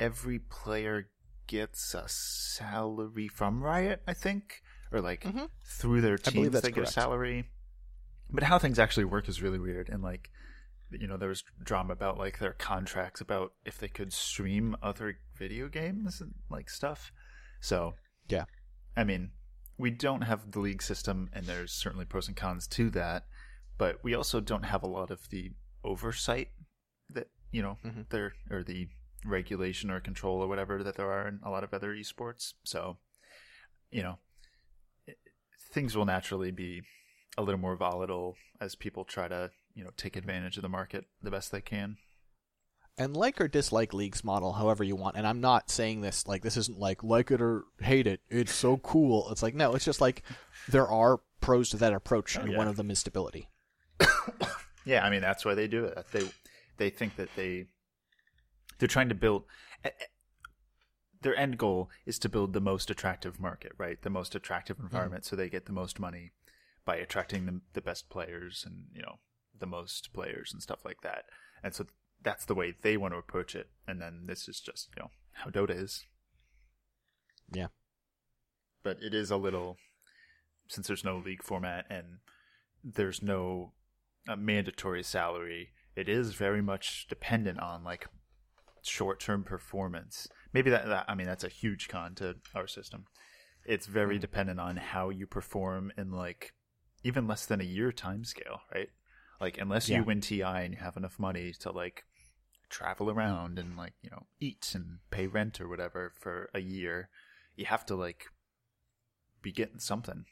[0.00, 1.10] every player
[1.46, 5.50] gets a salary from Riot, I think, or like Mhm.
[5.64, 7.50] through their I teams that's they get a salary.
[8.30, 10.30] But how things actually work is really weird, and like,
[10.90, 15.18] you know, there was drama about like their contracts about if they could stream other
[15.36, 17.12] video games and like stuff.
[17.60, 17.94] So
[18.28, 18.44] Yeah.
[18.96, 19.32] I mean,
[19.78, 23.26] we don't have the league system, and there's certainly pros and cons to that.
[23.78, 25.52] But we also don't have a lot of the
[25.84, 26.50] oversight
[27.10, 28.08] that you know Mhm.
[28.10, 28.88] there or the
[29.24, 32.54] regulation or control or whatever that there are in a lot of other esports.
[32.64, 32.98] So,
[33.90, 34.18] you know, it,
[35.70, 36.82] things will naturally be
[37.36, 41.04] a little more volatile as people try to you know take advantage of the market
[41.22, 41.96] the best they can.
[42.98, 45.16] and like or dislike leagues model, however you want.
[45.16, 48.20] And I'm not saying this like this isn't like like it or hate it.
[48.28, 49.30] It's so cool.
[49.30, 50.22] It's like no, it's just like
[50.68, 52.58] there are pros to that approach, Oh, and yeah.
[52.58, 53.48] one of them is stability.
[54.84, 56.06] Yeah, I mean that's why they do it.
[56.12, 56.22] They
[56.78, 57.66] they think that they
[58.78, 59.44] they're trying to build
[61.22, 64.00] their end goal is to build the most attractive market, right?
[64.00, 64.86] The most attractive mm-hmm.
[64.86, 66.32] environment, so they get the most money
[66.84, 69.18] by attracting the the best players and you know
[69.58, 71.24] the most players and stuff like that.
[71.62, 71.86] And so
[72.22, 73.68] that's the way they want to approach it.
[73.86, 76.04] And then this is just you know how Dota is.
[77.52, 77.68] Yeah.
[78.82, 79.76] But it is a little
[80.68, 82.18] since there's no league format and
[82.84, 83.72] there's no
[84.28, 85.70] a mandatory salary.
[85.96, 88.06] It is very much dependent on like
[88.82, 90.28] short-term performance.
[90.58, 93.04] Maybe that, that I mean that's a huge con to our system.
[93.64, 94.22] It's very hmm.
[94.22, 96.52] dependent on how you perform in like
[97.04, 98.88] even less than a year time scale, right?
[99.40, 99.98] Like unless Yeah.
[99.98, 102.06] you win TI and you have enough money to like
[102.68, 107.08] travel around and like, you know, eat and pay rent or whatever for a year,
[107.54, 108.24] you have to like
[109.40, 110.24] be getting something.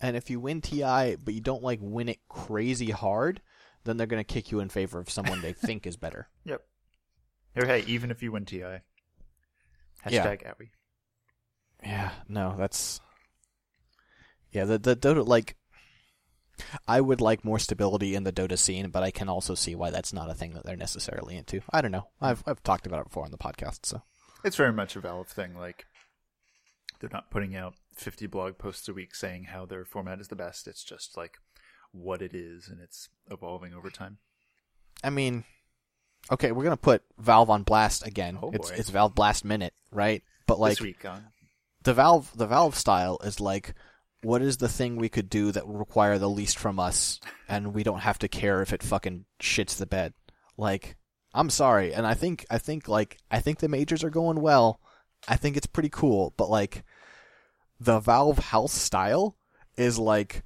[0.00, 3.40] And if you win TI, but you don't like win it crazy hard,
[3.82, 6.28] then they're gonna kick you in favor of someone they think is better.
[6.44, 6.62] Yep.
[7.56, 8.82] Or hey, even if you win TI.
[10.06, 10.52] Hashtag Yeah.
[10.58, 10.70] Aui.
[11.82, 13.00] Yeah, no, that's
[14.50, 14.64] yeah.
[14.64, 15.56] The the Dota like,
[16.86, 19.90] I would like more stability in the Dota scene, but I can also see why
[19.90, 21.60] that's not a thing that they're necessarily into.
[21.72, 22.08] I don't know.
[22.20, 24.02] I've I've talked about it before on the podcast, so
[24.44, 25.56] It's very much a Valve thing.
[25.56, 25.86] Like,
[27.00, 30.36] they're not putting out 50 blog posts a week saying how their format is the
[30.36, 30.68] best.
[30.68, 31.38] It's just like
[31.90, 34.18] what it is, and it's evolving over time.
[35.02, 35.44] I mean,
[36.30, 38.38] okay, we're gonna put Valve on blast again.
[38.40, 38.76] Oh, it's boy.
[38.76, 40.22] it's Valve Blast Minute, right?
[40.46, 41.24] But like week on.
[41.82, 43.74] the Valve the Valve style is like
[44.22, 47.74] what is the thing we could do that would require the least from us and
[47.74, 50.14] we don't have to care if it fucking shits the bed?
[50.56, 50.96] Like,
[51.34, 51.92] I'm sorry.
[51.92, 54.80] And I think, I think, like, I think the majors are going well.
[55.26, 56.84] I think it's pretty cool, but like,
[57.80, 59.36] the Valve house style
[59.76, 60.44] is like,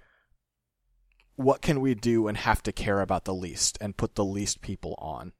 [1.37, 4.63] what can we do and have to care about the least and put the least
[4.63, 5.33] people on?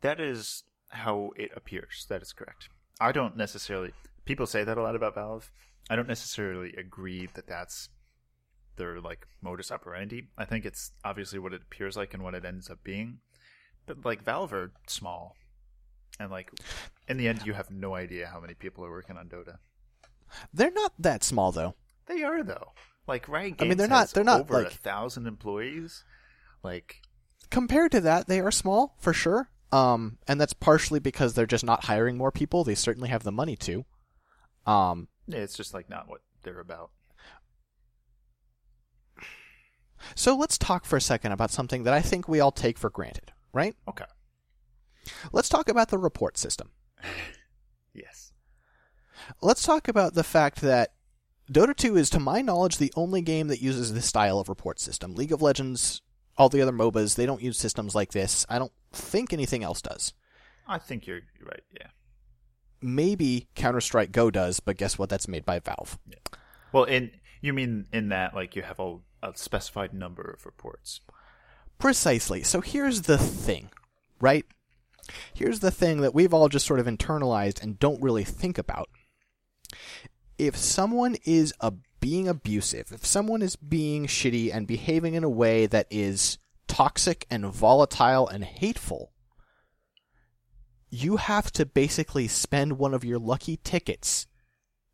[0.00, 2.06] That is how it appears.
[2.08, 2.68] That is correct.
[3.00, 3.92] I don't necessarily.
[4.24, 5.50] People say that a lot about Valve.
[5.90, 7.88] I don't necessarily agree that that's
[8.76, 10.28] their like modus operandi.
[10.36, 13.18] I think it's obviously what it appears like and what it ends up being.
[13.86, 15.34] But like Valve are small,
[16.20, 16.50] and like
[17.08, 19.56] in the end, you have no idea how many people are working on Dota.
[20.52, 21.74] They're not that small though.
[22.06, 22.72] They are though.
[23.06, 26.04] Like Riot Games I mean, they're not- they're not, over like- a thousand employees.
[26.62, 27.00] Like
[27.50, 29.48] compared to that, they are small for sure.
[29.70, 32.64] Um, and that's partially because they're just not hiring more people.
[32.64, 33.84] They certainly have the money to.
[34.66, 36.90] Um, yeah, it's just like not what they're about.
[40.14, 42.90] so let's talk for a second about something that I think we all take for
[42.90, 43.74] granted, right?
[43.88, 44.04] Okay.
[45.32, 46.70] Let's talk about the report system.
[47.94, 48.32] Yes.
[49.42, 50.92] Let's talk about the fact that
[51.50, 54.78] Dota 2 is, to my knowledge, the only game that uses this style of report
[54.78, 55.14] system.
[55.14, 56.00] League of Legends,
[56.38, 58.46] all the other MOBAs, they don't use systems like this.
[58.48, 60.14] I don't think anything else does.
[60.66, 61.62] I think you're you're right.
[61.72, 61.88] Yeah.
[62.80, 65.08] Maybe Counter Strike Go does, but guess what?
[65.08, 65.98] That's made by Valve.
[66.72, 71.00] Well, in you mean in that like you have a, a specified number of reports.
[71.78, 72.42] Precisely.
[72.42, 73.70] So here's the thing,
[74.20, 74.44] right?
[75.32, 78.88] Here's the thing that we've all just sort of internalized and don't really think about.
[80.38, 85.28] If someone is a, being abusive, if someone is being shitty and behaving in a
[85.28, 89.12] way that is toxic and volatile and hateful,
[90.90, 94.26] you have to basically spend one of your lucky tickets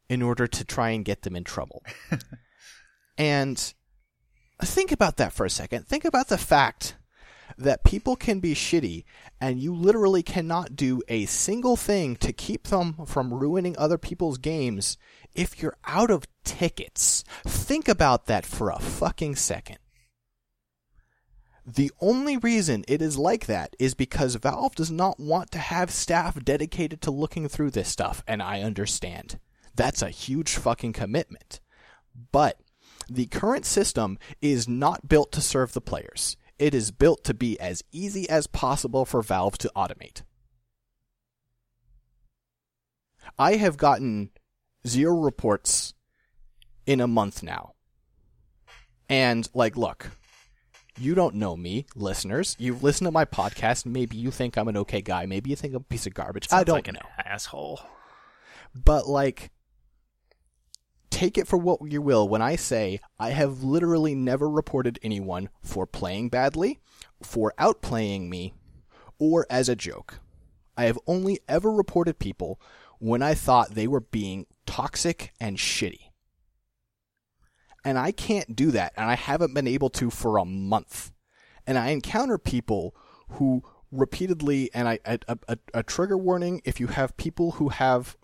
[0.09, 1.83] in order to try and get them in trouble.
[3.19, 3.75] and
[4.63, 5.87] think about that for a second.
[5.87, 6.97] Think about the fact
[7.57, 9.05] that people can be shitty
[9.41, 14.39] and you literally cannot do a single thing to keep them from ruining other people's
[14.39, 14.97] games
[15.35, 17.25] if you're out of tickets.
[17.45, 19.79] Think about that for a fucking second.
[21.67, 25.91] The only reason it is like that is because Valve does not want to have
[25.91, 29.39] staff dedicated to looking through this stuff, and I understand.
[29.75, 31.61] That's a huge fucking commitment.
[32.33, 32.61] But
[33.09, 36.37] the current system is not built to serve the players.
[36.59, 40.23] It is built to be as easy as possible for Valve to automate.
[43.39, 44.31] I have gotten
[44.87, 45.95] zero reports
[46.87, 47.73] in a month now.
[49.09, 50.11] And, like, look,
[50.99, 52.55] you don't know me, listeners.
[52.59, 53.85] You've listened to my podcast.
[53.85, 55.27] Maybe you think I'm an okay guy.
[55.27, 56.47] Maybe you think I'm a piece of garbage.
[56.51, 57.09] I Sounds don't like an know.
[57.25, 57.81] asshole.
[58.75, 59.51] But like,
[61.15, 65.49] take it for what you will when I say I have literally never reported anyone
[65.63, 66.81] for playing badly,
[67.23, 68.53] for outplaying me,
[69.21, 70.19] or as a joke.
[70.77, 72.61] I have only ever reported people
[72.99, 76.11] when I thought they were being toxic and shitty.
[77.85, 81.13] And I can't do that, and I haven't been able to for a month.
[81.65, 82.93] And I encounter people
[83.29, 88.17] who repeatedly, and I a, a, a trigger warning if you have people who have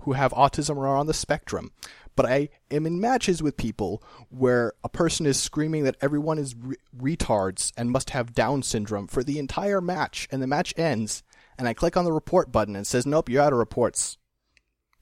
[0.00, 1.72] who have autism or are on the spectrum.
[2.16, 6.54] But I am in matches with people where a person is screaming that everyone is
[6.54, 11.22] re- retards and must have Down syndrome for the entire match, and the match ends,
[11.56, 14.18] and I click on the report button and says, "Nope, you're out of reports."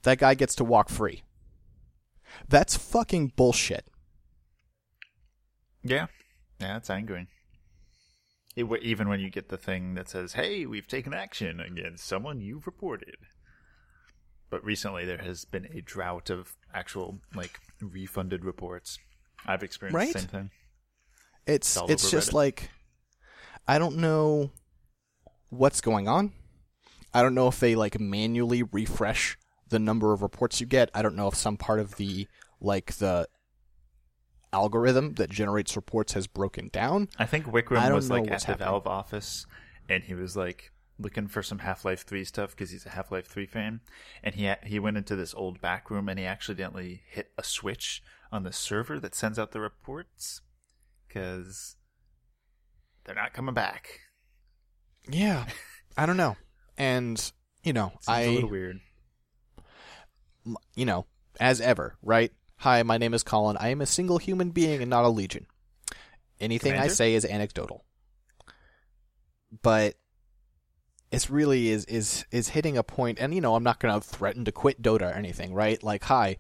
[0.03, 1.23] That guy gets to walk free.
[2.49, 3.89] That's fucking bullshit.
[5.83, 6.07] Yeah.
[6.61, 7.29] Yeah, it's angering.
[8.57, 12.41] It, even when you get the thing that says, "Hey, we've taken action against someone
[12.41, 13.17] you've reported."
[14.51, 18.99] But recently, there has been a drought of actual like refunded reports.
[19.47, 20.13] I've experienced Right?
[20.13, 20.51] the same thing.
[21.47, 22.35] It's all it's just Reddit.
[22.35, 22.71] like
[23.67, 24.51] I don't know
[25.51, 26.33] what's going on.
[27.13, 30.91] I don't know if they like manually refresh the number of reports you get.
[30.95, 32.27] I don't know if some part of the
[32.61, 33.29] like the
[34.53, 37.09] algorithm that generates reports has broken down.
[37.19, 38.55] I think I Wykrhm don't was like at the.
[38.57, 39.47] Valve office,
[39.89, 43.11] and he was like looking for some Half Life Three stuff because he's a Half
[43.13, 43.81] Life Three fan,
[44.23, 47.45] and he ha- he went into this old back room and he accidentally hit a
[47.45, 50.41] switch on the server that sends out the reports
[51.07, 51.77] because
[53.05, 54.01] they're not coming back.
[55.09, 55.47] Yeah.
[55.97, 56.37] I don't know.
[56.77, 57.33] And
[57.65, 58.81] you know, Seems I a little weird.
[60.75, 61.07] you know,
[61.41, 62.33] as ever, right?
[62.59, 63.57] Hi, my name is Colin.
[63.59, 65.47] I am a single human being and not a legion.
[66.41, 67.85] Anything I say is anecdotal.
[69.63, 69.95] But
[71.11, 74.07] it's really is is is hitting a point and you know, I'm not going to
[74.07, 75.83] threaten to quit Dota or anything, right?
[75.83, 76.39] Like, hi,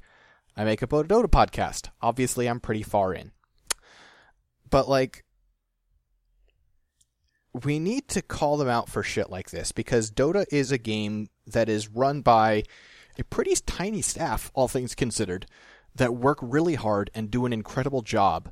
[0.57, 1.89] I make a Dota podcast.
[2.03, 3.33] Obviously, I'm pretty far in.
[4.71, 5.25] But like,
[7.65, 11.29] we need to call them out for shit like this because Dota is a game
[11.47, 12.65] that is run by
[13.19, 15.47] a pretty tiny staff, all things considered,
[15.95, 18.51] that work really hard and do an incredible job.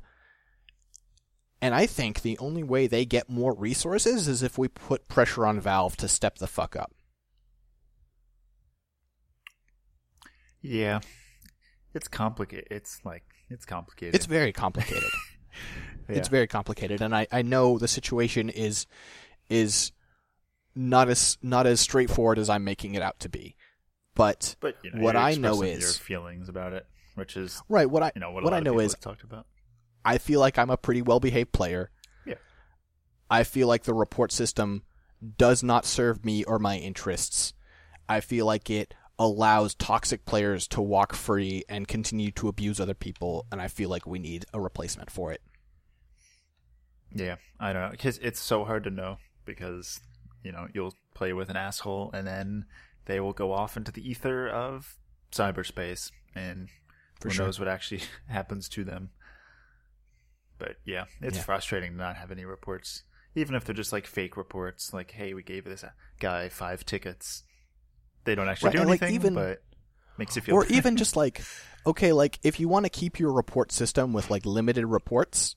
[1.61, 5.45] And I think the only way they get more resources is if we put pressure
[5.45, 6.93] on Valve to step the fuck up.
[10.61, 10.99] Yeah,
[11.93, 12.67] it's complicated.
[12.69, 14.15] It's like it's complicated.
[14.15, 15.09] It's very complicated.
[16.09, 16.17] Yeah.
[16.17, 18.85] It's very complicated, and I, I know the situation is
[19.49, 19.91] is
[20.73, 23.57] not as not as straightforward as I'm making it out to be.
[24.15, 27.61] But but you know, what I know expressing your is- feelings about it, which is
[27.67, 29.47] right, what I you know what, what I know is talked about.
[30.07, 31.91] I feel like I'm a pretty well behaved player.
[32.25, 32.35] Yeah.
[33.29, 34.83] I feel like the report system
[35.37, 37.53] does not serve me or my interests.
[38.07, 42.93] I feel like it allows toxic players to walk free and continue to abuse other
[42.93, 45.41] people, and I feel like we need a replacement for it.
[47.13, 49.99] Yeah, I don't know because it's so hard to know because
[50.43, 52.65] you know you'll play with an asshole and then
[53.05, 54.97] they will go off into the ether of
[55.31, 56.69] cyberspace and
[57.19, 57.45] For who sure.
[57.45, 59.09] knows what actually happens to them.
[60.57, 61.43] But yeah, it's Yeah.
[61.43, 63.03] frustrating to not have any reports,
[63.35, 64.93] even if they're just like fake reports.
[64.93, 65.83] Like, hey, we gave this
[66.19, 67.43] guy five tickets.
[68.23, 69.63] They don't actually Right, do and, like, anything, even- but
[70.17, 70.55] makes you feel.
[70.55, 71.43] or even just like
[71.85, 75.55] okay like if you want to keep your report system with like limited reports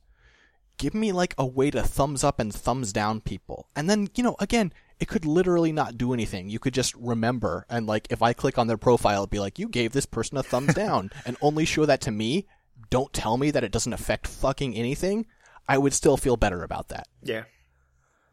[0.76, 4.22] give me like a way to thumbs up and thumbs down people and then you
[4.22, 8.20] know again it could literally not do anything you could just remember and like if
[8.22, 11.10] i click on their profile it'd be like you gave this person a thumbs down
[11.24, 12.46] and only show that to me
[12.88, 15.26] don't tell me that it doesn't affect fucking anything
[15.68, 17.44] i would still feel better about that Yeah.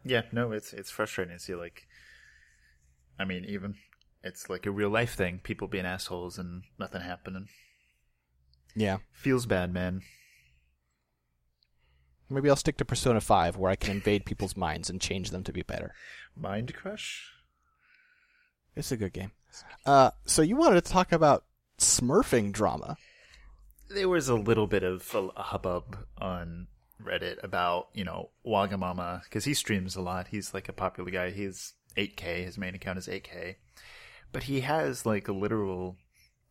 [0.06, 1.86] Yeah, no, it's it's frustrating to see like
[3.20, 3.76] I mean, even
[4.24, 7.48] it's like a real life thing, people being assholes and nothing happening.
[8.76, 10.02] yeah Feels bad, man.
[12.30, 15.44] maybe i'll stick to persona 5 where i can invade people's minds and change them
[15.44, 15.94] to be better
[16.36, 17.32] Mind crush?
[18.76, 19.32] It's a good game.
[19.88, 21.46] Uh, so you wanted to talk about
[21.80, 22.96] smurfing drama.
[23.90, 26.68] There was a little bit of a, hubbub on
[27.02, 30.28] Reddit about, you know, Wagamama, because he streams a lot.
[30.28, 31.32] He's like a popular guy.
[31.32, 32.44] He's 8K.
[32.44, 33.56] His main account is 8K.
[34.32, 35.96] But he has like a literal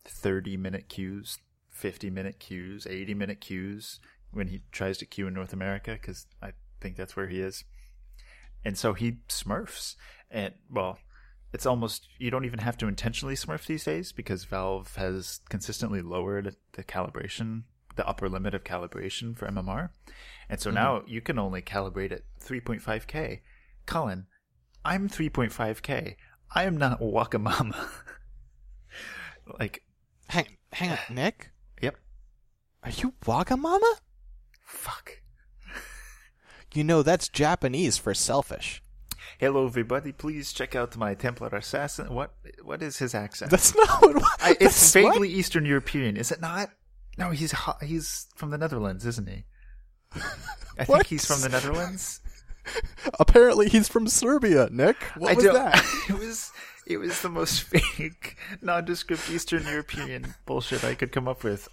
[0.05, 1.37] 30 minute queues,
[1.69, 3.99] 50 minute queues, 80 minute queues
[4.31, 7.63] when he tries to queue in North America, because I think that's where he is.
[8.65, 9.95] And so he smurfs.
[10.29, 10.99] And, well,
[11.53, 16.01] it's almost, you don't even have to intentionally smurf these days because Valve has consistently
[16.01, 17.63] lowered the calibration,
[17.95, 19.89] the upper limit of calibration for MMR.
[20.49, 20.75] And so mm-hmm.
[20.75, 23.39] now you can only calibrate at 3.5K.
[23.85, 24.27] Colin,
[24.83, 26.15] I'm 3.5K.
[26.53, 27.87] I am not Wagamama.
[29.59, 29.83] like,
[30.29, 31.51] Hang, hang on, Nick.
[31.81, 31.95] yep.
[32.83, 33.95] Are you Wagamama?
[34.61, 35.21] Fuck.
[36.73, 38.83] You know that's Japanese for selfish.
[39.39, 40.11] Hello, everybody.
[40.11, 42.11] Please check out my Templar Assassin.
[42.11, 42.33] What?
[42.63, 43.51] What is his accent?
[43.51, 44.23] That's not what.
[44.41, 45.27] I, it's that's what?
[45.27, 46.71] Eastern European, is it not?
[47.19, 49.45] No, he's he's from the Netherlands, isn't he?
[50.79, 52.19] I think he's from the Netherlands.
[53.19, 54.69] Apparently, he's from Serbia.
[54.71, 55.85] Nick, what I was that?
[56.09, 56.51] it was
[56.87, 61.67] it was the most fake, nondescript Eastern European bullshit I could come up with.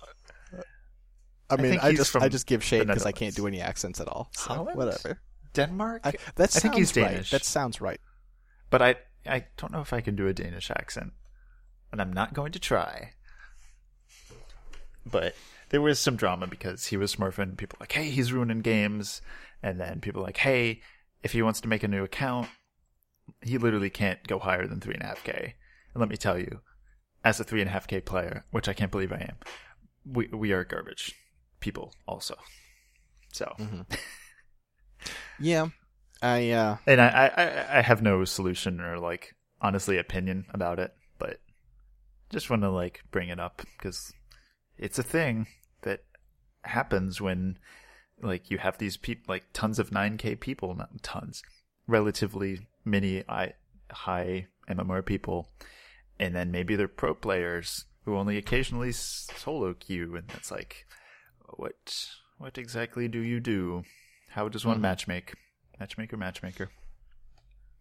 [1.48, 4.00] I mean, think I, just I just give shade because I can't do any accents
[4.00, 4.28] at all.
[4.32, 4.76] So Holland?
[4.76, 5.18] whatever.
[5.54, 7.10] Denmark, I, that sounds I think he's right.
[7.10, 7.30] Danish.
[7.30, 8.00] That sounds right.
[8.70, 11.12] but I I don't know if I can do a Danish accent,
[11.90, 13.12] and I'm not going to try.
[15.06, 15.34] But
[15.70, 17.56] there was some drama because he was smurfing.
[17.56, 19.22] People like, hey, he's ruining games,
[19.62, 20.80] and then people like, hey,
[21.22, 22.48] if he wants to make a new account,
[23.42, 25.54] he literally can't go higher than three and a half k.
[25.92, 26.60] And let me tell you,
[27.24, 29.36] as a three and a half k player, which I can't believe I am,
[30.04, 31.14] we we are garbage
[31.60, 32.36] people also.
[33.32, 33.82] So, mm-hmm.
[35.38, 35.68] Yeah,
[36.22, 40.94] I uh, and I, I I- have no solution or like honestly opinion about it,
[41.18, 41.40] but
[42.30, 44.12] just want to like bring it up because
[44.78, 45.46] it's a thing
[45.82, 46.00] that
[46.62, 47.58] happens when
[48.22, 51.42] like you have these people like tons of 9k people not tons
[51.86, 53.52] relatively many I,
[53.90, 55.48] high mmr people
[56.18, 60.86] and then maybe they're pro players who only occasionally solo queue and it's like
[61.56, 62.06] what
[62.38, 63.82] what exactly do you do
[64.34, 65.34] how does one matchmake
[65.80, 66.70] matchmaker matchmaker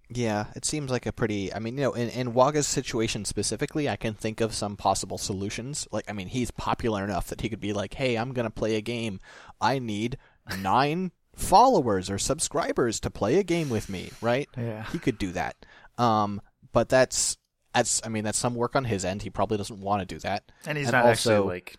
[0.10, 1.52] Yeah, it seems like a pretty.
[1.54, 5.18] I mean, you know, in, in Waga's situation specifically, I can think of some possible
[5.18, 5.88] solutions.
[5.92, 8.76] Like, I mean, he's popular enough that he could be like, "Hey, I'm gonna play
[8.76, 9.20] a game.
[9.62, 10.18] I need
[10.62, 14.48] nine followers or subscribers to play a game with me." Right?
[14.58, 14.86] Yeah.
[14.92, 15.56] he could do that.
[15.98, 16.42] Um,
[16.74, 17.38] but that's
[17.74, 18.02] that's.
[18.06, 19.24] I mean, that's some work on his end.
[19.24, 20.52] He probably doesn't want to do that.
[20.68, 21.76] And he's And not also- actually like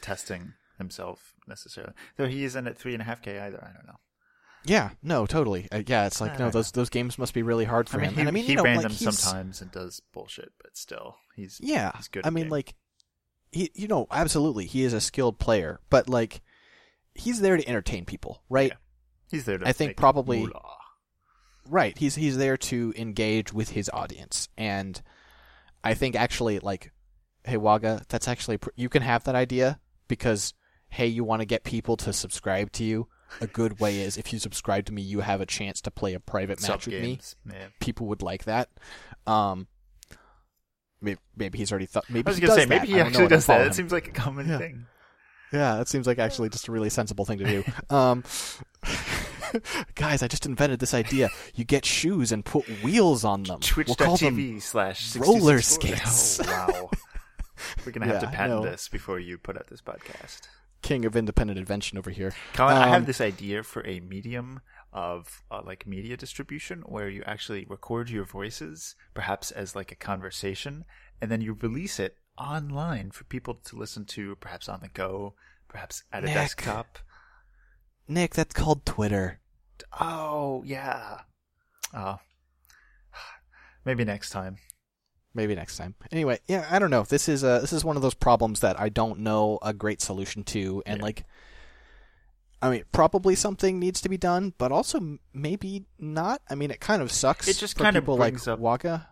[0.00, 1.92] testing himself necessarily.
[2.16, 3.62] Though he isn't at three and a half k either.
[3.62, 3.98] I don't know.
[4.66, 5.68] Yeah, no, totally.
[5.70, 7.98] Uh, yeah, it's like I no, don't those those games must be really hard for
[7.98, 8.14] I mean, him.
[8.14, 10.52] he, and I mean, he you know, ran like, them he's- sometimes and does bullshit,
[10.62, 12.26] but still, he's Yeah, he's good.
[12.26, 12.50] I mean, game.
[12.50, 12.74] like,
[13.52, 16.40] he, you know, absolutely, he is a skilled player, but like,
[17.14, 18.70] he's there to entertain people, right?
[18.72, 18.76] Yeah.
[19.30, 19.66] he's there to.
[19.68, 20.60] I think make probably- moolah.
[21.68, 21.98] Right.
[21.98, 25.02] He's he's there to engage with his audience, and
[25.82, 26.92] I think actually, like,
[27.44, 30.54] hey Waga, that's actually pr- you can have that idea because
[30.88, 33.08] hey, you want to get people to subscribe to you.
[33.40, 36.14] A good way is if you subscribe to me, you have a chance to play
[36.14, 37.18] a private Sub match with me.
[37.50, 37.66] Yeah.
[37.80, 38.68] People would like that.
[39.26, 39.66] Um,
[41.00, 42.04] maybe, maybe he's already thought.
[42.08, 43.66] Maybe I was he gonna does say maybe he I don't know, actually does that.
[43.66, 44.58] It seems like a common Yeah.
[44.58, 44.86] thing.
[45.52, 47.64] Yeah, that seems like actually just a really sensible thing to do.
[47.94, 48.24] Um,
[49.94, 51.28] guys, I just invented this idea.
[51.54, 53.54] You get shoes and put wheels on them.
[53.54, 56.40] We'll Twitch.tv slash roller skates.
[56.40, 56.90] Oh, wow.
[57.84, 60.42] We're gonna have to Yeah, patent this before you put out this podcast.
[60.82, 62.32] King of independent invention over here.
[62.54, 64.60] Colin, I Um, have this idea for a medium
[64.92, 69.96] of uh, like media distribution where you actually record your voices, perhaps as like a
[69.96, 70.84] conversation,
[71.20, 75.34] and then you release it online for people to listen to, perhaps on the go,
[75.68, 76.34] perhaps at a Nick.
[76.34, 76.98] desktop.
[78.08, 79.40] Nick, that's called Twitter.
[80.00, 81.20] Oh yeah.
[81.92, 82.18] Oh.
[83.84, 84.56] Maybe next time.
[85.36, 85.94] Maybe next time.
[86.10, 87.02] Anyway, yeah, I don't know.
[87.02, 90.00] This is uh this is one of those problems that I don't know a great
[90.00, 91.04] solution to, and Yeah.
[91.04, 91.24] like,
[92.62, 96.40] I mean, probably something needs to be done, but also maybe not.
[96.48, 97.46] I mean, it kind of sucks.
[97.48, 99.08] It just for kind of people brings like up- Waga,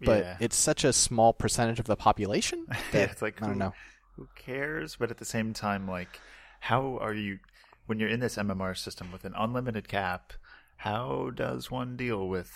[0.00, 0.36] but yeah.
[0.40, 3.58] it's such a small percentage of the population Yeah, that it's like I don't who-
[3.60, 3.74] know.
[4.16, 4.96] who cares?
[4.96, 6.20] But at the same time, like,
[6.60, 7.38] how are you
[7.86, 10.32] when you're in this MMR system with an unlimited cap?
[10.78, 12.50] How does one deal with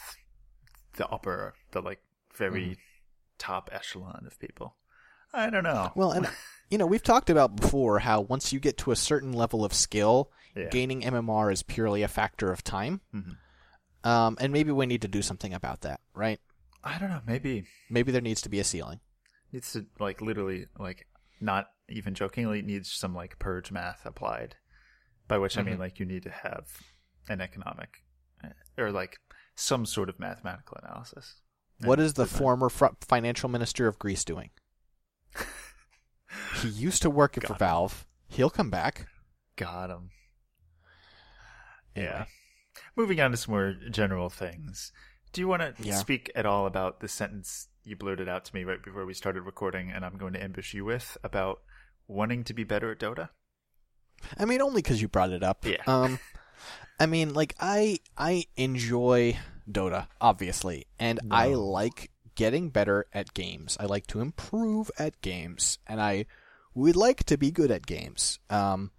[0.96, 2.00] the upper, the like
[2.36, 2.72] very Mm-hmm.
[3.42, 4.76] Top echelon of people?
[5.34, 5.90] I don't know.
[5.94, 6.28] Well, and
[6.70, 9.72] you know, we've talked about before how once you get to a certain level of
[9.74, 10.68] skill, Yeah.
[10.68, 13.00] gaining MMR is purely a factor of time.
[13.14, 13.36] Mhm.
[14.04, 16.40] Um, and maybe we need to do something about that, right?
[16.84, 17.22] I don't know.
[17.26, 19.00] Maybe Maybe there needs to be a ceiling.
[19.52, 21.06] needs to like literally like
[21.40, 24.56] not even jokingly needs some like purge math applied.
[25.28, 25.80] By which I mean Mhm.
[25.80, 26.68] like you need to have
[27.28, 28.04] an economic
[28.44, 29.18] uh, or like
[29.54, 31.40] some sort of mathematical analysis.
[31.80, 34.50] What is the former fr- financial minister of Greece doing?
[36.62, 37.58] he used to work for him.
[37.58, 38.06] Valve.
[38.28, 39.06] He'll come back.
[39.56, 40.10] Got him.
[41.96, 42.12] Anyway.
[42.12, 42.24] Yeah.
[42.96, 44.92] Moving on to some more general things.
[45.32, 45.96] Do you want to Yeah.
[45.96, 49.42] speak at all about the sentence you blurted out to me right before we started
[49.42, 51.62] recording, and I'm going to ambush you with about
[52.06, 53.30] wanting to be better at Dota?
[54.38, 55.64] I mean, only because you brought it up.
[55.66, 55.82] Yeah.
[55.86, 56.18] Um,
[57.00, 59.36] I mean, like I I enjoy
[59.70, 63.76] Dota, obviously, and I like getting better at games.
[63.78, 66.26] I like to improve at games, and I
[66.74, 68.38] would like to be good at games.
[68.50, 68.90] Um,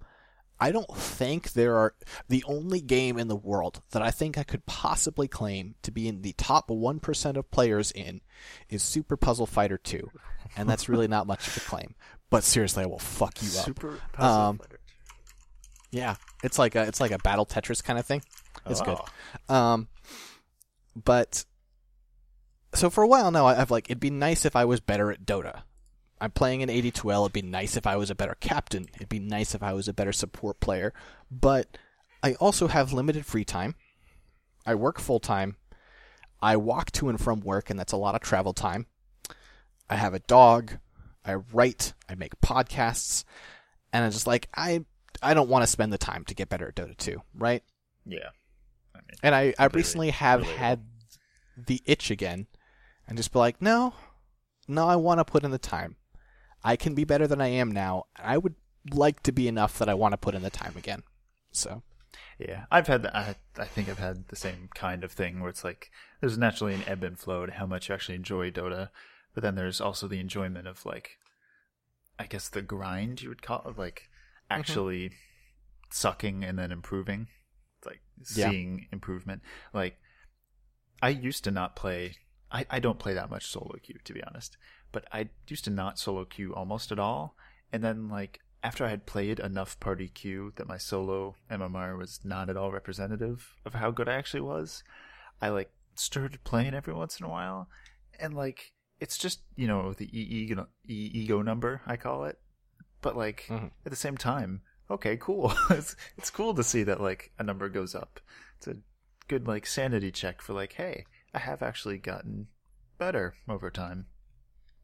[0.59, 1.93] I don't think there are
[2.29, 6.07] the only game in the world that I think I could possibly claim to be
[6.07, 8.21] in the top one percent of players in
[8.69, 10.09] is Super Puzzle Fighter Two,
[10.55, 11.95] and that's really not much of a claim.
[12.29, 13.65] But seriously, I will fuck you up.
[13.65, 14.79] Super puzzle Um, fighter.
[15.91, 18.23] Yeah, it's like a it's like a battle Tetris kind of thing.
[18.65, 18.97] It's good.
[19.49, 19.55] Oh.
[19.55, 19.87] Um,
[20.95, 21.45] but
[22.73, 25.25] so for a while now, I've like it'd be nice if I was better at
[25.25, 25.63] Dota.
[26.19, 27.23] I'm playing in AD2L.
[27.23, 28.87] It'd be nice if I was a better captain.
[28.95, 30.93] It'd be nice if I was a better support player.
[31.29, 31.77] But
[32.23, 33.75] I also have limited free time.
[34.65, 35.57] I work full time.
[36.41, 38.87] I walk to and from work, and that's a lot of travel time.
[39.89, 40.77] I have a dog.
[41.25, 41.93] I write.
[42.07, 43.23] I make podcasts,
[43.91, 44.85] and I'm just like I.
[45.21, 47.63] I don't want to spend the time to get better at Dota 2, right?
[48.05, 48.29] Yeah.
[49.21, 50.83] And I, I recently have had
[51.57, 52.47] the itch again
[53.07, 53.93] and just be like, no,
[54.67, 55.95] no, I want to put in the time.
[56.63, 58.05] I can be better than I am now.
[58.15, 58.55] I would
[58.91, 61.03] like to be enough that I want to put in the time again.
[61.51, 61.83] So,
[62.39, 63.03] Yeah, I've had.
[63.03, 66.37] The, I I think I've had the same kind of thing where it's like there's
[66.37, 68.89] naturally an ebb and flow to how much you actually enjoy Dota,
[69.33, 71.17] but then there's also the enjoyment of like,
[72.17, 74.09] I guess the grind you would call it, like
[74.49, 74.59] mm-hmm.
[74.59, 75.11] actually
[75.89, 77.27] sucking and then improving,
[77.85, 78.01] like
[78.35, 78.49] Yeah.
[78.49, 79.41] seeing improvement.
[79.73, 79.97] Like
[81.01, 82.15] I used to not play.
[82.51, 84.57] I I don't play that much solo queue to be honest,
[84.91, 87.35] but I used to not solo queue almost at all,
[87.71, 92.19] and then like after I had played enough party queue that my solo MMR was
[92.23, 94.83] not at all representative of how good I actually was,
[95.41, 97.67] I like started playing every once in a while,
[98.19, 102.39] and like it's just you know the e ego, e ego number I call it,
[103.01, 103.71] but like Mhm.
[103.85, 104.61] at the same time,
[104.93, 105.53] okay, cool.
[105.69, 108.19] it's it's cool to see that like a number goes up.
[108.57, 108.77] It's a
[109.27, 112.47] good like sanity check for like, hey, I have actually gotten
[112.97, 114.05] better over time.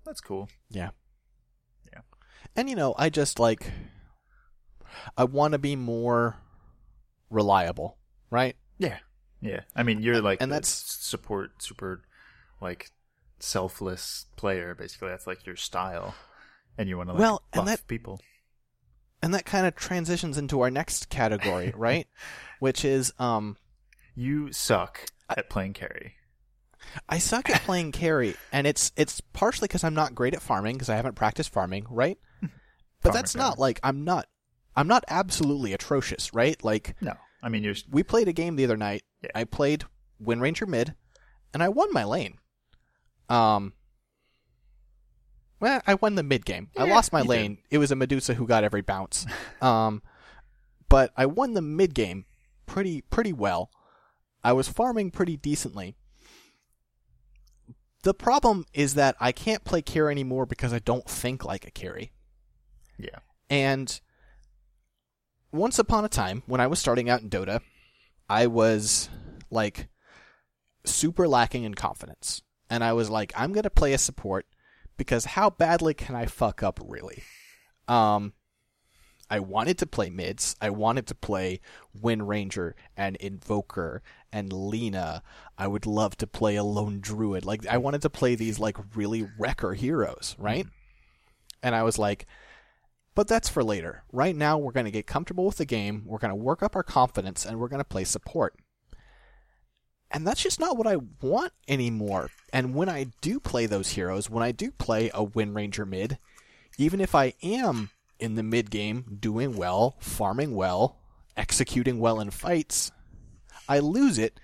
[0.06, 0.50] That's cool.
[0.70, 0.90] yeah.
[1.94, 2.02] Yeah.
[2.56, 3.72] And, you know, I just like,
[5.18, 6.38] I want to be more
[7.30, 7.98] reliable,
[8.32, 8.56] right?
[8.80, 8.98] Yeah,
[9.42, 9.62] yeah.
[9.76, 12.02] I mean, you're like and that's- support super
[12.62, 12.90] like
[13.40, 14.74] selfless player.
[14.74, 16.16] Basically, that's like your style,
[16.78, 18.20] and you want to like Well, buff that- people.
[19.22, 22.08] And that kind of transitions into our next category, right?
[22.60, 23.58] Which is um
[24.16, 26.16] You suck at playing carry.
[27.08, 30.76] I suck at playing carry, and it's it's partially because I'm not great at farming
[30.76, 32.18] because I haven't practiced farming, right?
[33.02, 33.40] But Farmer that's guy.
[33.42, 34.28] not like I'm not
[34.76, 36.62] I'm not absolutely atrocious, right?
[36.64, 37.14] Like No,
[37.44, 39.04] I mean you're we played a game the other night.
[39.22, 39.30] Yeah.
[39.36, 39.84] I played
[40.20, 40.96] Wind Ranger mid,
[41.54, 42.38] and I won my lane.
[43.30, 43.74] Um,
[45.60, 46.70] well, I won the mid game.
[46.78, 47.58] I lost my lane.
[47.70, 49.26] It was a Medusa who got every bounce.
[49.62, 50.02] um,
[50.88, 52.26] but I won the mid game
[52.66, 53.70] pretty pretty well.
[54.44, 55.96] I was farming pretty decently.
[58.04, 61.72] The problem is that I can't play carry anymore because I don't think like a
[61.72, 62.14] carry.
[62.98, 63.20] yeah.
[63.50, 64.00] And
[65.52, 67.62] once upon a time, when I was starting out in Dota,
[68.30, 69.10] I was
[69.50, 69.90] like
[70.86, 72.42] super lacking in confidence.
[72.70, 74.46] And I was like, I'm going to play a support
[75.00, 77.24] because how badly can I fuck up really?
[77.88, 78.34] Um,
[79.32, 80.56] I wanted to play mids.
[80.62, 81.62] I wanted to play
[82.00, 85.24] Wind Ranger and Invoker and Lina.
[85.58, 87.46] I would love to play a Lone Druid.
[87.46, 90.68] Like I wanted to play these like really wrecker heroes, right?
[91.64, 92.28] And I was like,
[93.16, 94.04] but that's for later.
[94.12, 96.04] Right now, we're going to get comfortable with the game.
[96.06, 98.56] We're going to work up our confidence, and we're going to play support.
[100.12, 102.30] And that's just not what I want anymore.
[102.52, 106.18] And when I do play those heroes, when I do play a Wind Ranger mid,
[106.78, 110.98] even if I am in the mid game doing well, farming well,
[111.38, 112.92] executing well in fights,
[113.68, 114.40] I lose it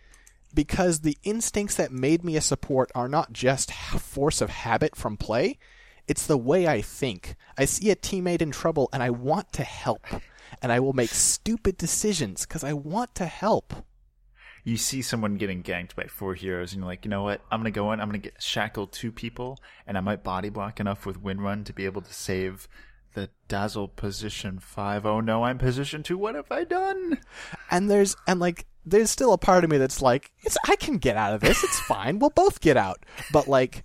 [0.54, 5.18] because the instincts that made me a support are not just force of habit from
[5.18, 5.58] play,
[6.08, 7.36] it's the way I think.
[7.58, 10.06] I see a teammate in trouble and I want to help.
[10.62, 13.74] And I will make stupid decisions because I want to help.
[14.66, 17.40] You see someone getting ganked by four heroes, and you're like, you know what?
[17.50, 18.02] I'm gonna go in.
[18.02, 21.64] I'm gonna get shackle two people, and I might body block enough with wind run
[21.64, 22.68] to be able to save
[23.14, 25.06] the dazzle position five.
[25.06, 26.18] Oh no, I'm position two.
[26.18, 27.20] What have I done?
[27.72, 30.98] And there's and like there's still a part of me that's like, it's I can
[30.98, 31.64] get out of this.
[31.64, 32.20] It's fine.
[32.20, 33.06] We'll both get out.
[33.32, 33.84] But like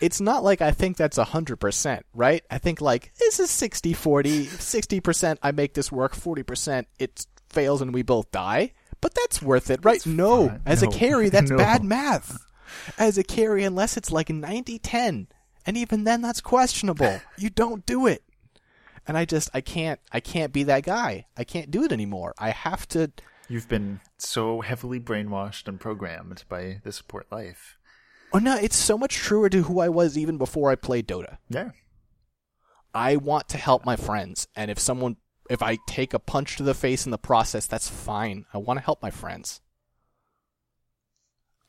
[0.00, 2.44] it's not like I think that's 100%, right?
[2.50, 7.82] I think like this is 60 40, 60% I make this work, 40% it fails
[7.82, 8.72] and we both die.
[9.00, 10.04] But that's worth it, right?
[10.06, 10.60] no, fine.
[10.66, 10.88] as No.
[10.88, 11.56] a carry that's No.
[11.58, 12.38] bad math.
[12.98, 15.28] As a carry unless it's like 90 10.
[15.66, 17.20] And even then that's questionable.
[17.38, 18.22] You don't do it.
[19.06, 21.26] And I just I can't I can't be that guy.
[21.36, 22.34] I can't do it anymore.
[22.38, 23.12] I have to
[23.48, 27.76] You've been so heavily brainwashed and programmed by the support life.
[28.32, 31.38] Oh no, it's so much truer to who I was even before I played Dota.
[31.48, 31.70] Yeah.
[32.92, 35.16] I want to help my friends, and if someone
[35.50, 38.46] if I take a punch to the face in the process, that's fine.
[38.52, 39.60] I want to help my friends.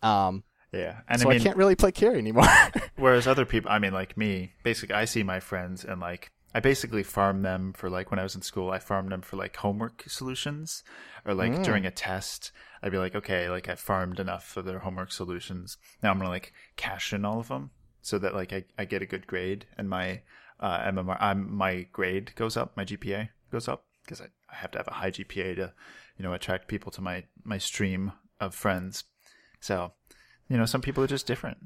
[0.02, 1.00] Um, Yeah.
[1.08, 2.48] And so I I, can't really play carry anymore.
[2.98, 6.60] Whereas other people, I mean, like me, basically, I see my friends and like I
[6.60, 9.56] basically farm them for like when I was in school, I farmed them for like
[9.56, 10.84] homework solutions
[11.26, 12.52] or like during a test.
[12.82, 15.78] I'd be like, okay, like I farmed enough of their homework solutions.
[16.02, 17.72] Now I'm gonna like cash in all of them
[18.02, 20.22] so that like I, I get a good grade and my
[20.60, 24.72] uh, MMR, I'm, my grade goes up, my GPA goes up because I, I have
[24.72, 25.74] to have a high GPA to,
[26.18, 29.04] you know, attract people to my my stream of friends.
[29.60, 29.94] So,
[30.50, 31.58] you know, some people are just different.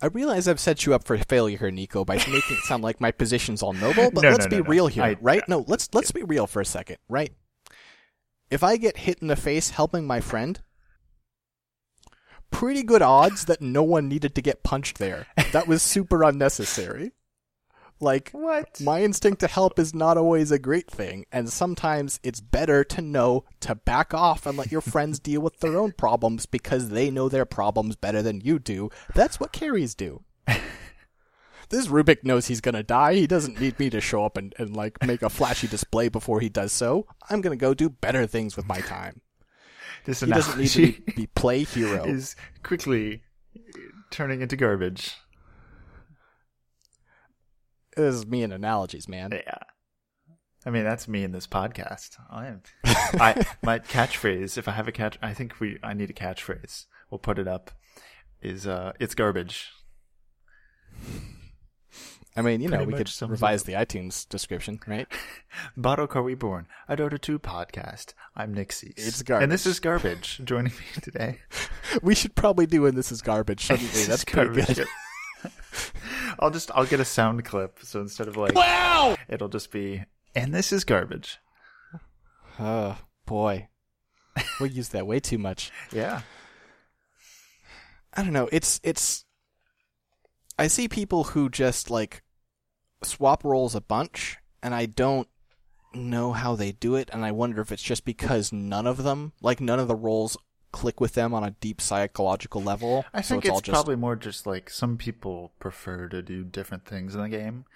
[0.00, 3.00] I realize I've set you up for failure here, Nico, by making it sound like
[3.00, 4.10] my position's all noble.
[4.12, 4.68] But No, let's no, be no, no.
[4.70, 5.42] real here, I- right?
[5.48, 7.32] No, let's let's be real for a second, right?
[8.50, 10.60] If I get hit in the face helping my friend,
[12.50, 15.26] pretty good odds that no one needed to get punched there.
[15.52, 17.12] That was super unnecessary.
[18.02, 18.80] Like What?
[18.80, 23.00] my instinct to help is not always a great thing, and sometimes it's better to
[23.00, 27.12] know to back off and let your friends deal with their own problems because they
[27.12, 28.90] know their problems better than you do.
[29.14, 30.24] That's what carries do.
[31.68, 33.14] this Rubik knows he's gonna die.
[33.14, 36.40] He doesn't need me to show up and, and like make a flashy display before
[36.40, 37.06] he does so.
[37.30, 39.20] I'm gonna go do better things with my time.
[40.06, 42.04] This He doesn't need to be, be play hero.
[42.08, 42.34] is
[42.64, 43.22] quickly
[44.10, 45.14] turning into garbage.
[47.96, 49.30] This is me and analogies, man.
[49.32, 49.58] Yeah.
[50.64, 52.16] I mean, that's me in this podcast.
[52.30, 52.62] I am.
[52.84, 54.56] I my catchphrase.
[54.56, 55.78] If I have a catch, I think we.
[55.82, 56.86] I need a catchphrase.
[57.10, 57.72] We'll put it up.
[58.40, 59.72] Is uh, it's garbage.
[62.34, 63.66] I mean, you know, we could revise up.
[63.66, 65.06] the iTunes description, right?
[65.76, 68.14] Bottle Crow Reborn, a Dota 2 podcast.
[68.34, 68.94] I'm Nick Cease.
[68.96, 69.42] It's garbage.
[69.42, 70.40] And this is garbage.
[70.42, 71.40] Joining me today.
[72.02, 74.04] We should probably do and this is garbage, shouldn't we?
[74.04, 74.76] That's pretty garbage.
[74.76, 74.86] good.
[76.38, 77.78] I'll just I'll get a sound clip.
[77.82, 79.16] So instead of like Wow!
[79.28, 80.04] it'll just be
[80.34, 81.38] and this is garbage.
[82.58, 83.68] Oh boy,
[84.60, 85.70] we use that way too much.
[85.92, 86.22] Yeah.
[88.14, 88.48] I don't know.
[88.52, 89.24] It's it's.
[90.58, 92.22] I see people who just like
[93.02, 95.28] swap roles a bunch, and I don't
[95.94, 99.32] know how they do it, and I wonder if it's just because none of them,
[99.40, 100.36] like none of the roles,
[100.72, 103.04] click with them on a deep psychological level.
[103.12, 106.22] I so think it's, it's, all just probably more just like some people prefer to
[106.22, 107.66] do different things in the game.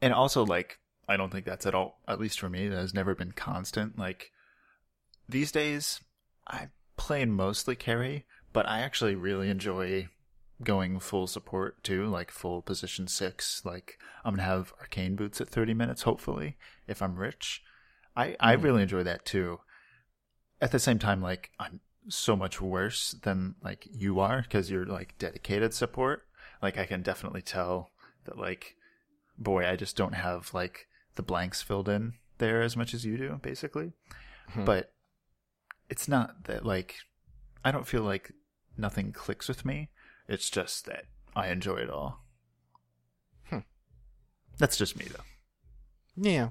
[0.00, 2.94] And also like I don't think that's at all at least for me, that has
[2.94, 3.98] never been constant.
[3.98, 4.30] Like
[5.28, 6.00] these days
[6.46, 10.08] I play mostly carry, but I actually really enjoy
[10.62, 13.62] going full support too, like full position six.
[13.64, 16.56] Like I'm gonna have arcane boots at thirty minutes, hopefully,
[16.86, 17.62] if I'm rich.
[18.16, 18.62] I, I Mhm.
[18.62, 19.60] really enjoy that too.
[20.60, 24.86] At the same time, like I'm so much worse than like you are because you're
[24.86, 26.24] like dedicated support.
[26.60, 27.90] Like I can definitely tell
[28.24, 28.76] that like,
[29.38, 33.16] boy, I just don't have like the blanks filled in there as much as you
[33.16, 33.92] do, basically.
[34.48, 34.64] Hmm.
[34.64, 34.92] But
[35.88, 36.96] it's not that like
[37.64, 38.32] I don't feel like
[38.76, 39.90] nothing clicks with me.
[40.28, 42.24] It's just that I enjoy it all.
[43.48, 43.58] Hmm.
[44.58, 45.24] That's just me though.
[46.16, 46.50] Yeah.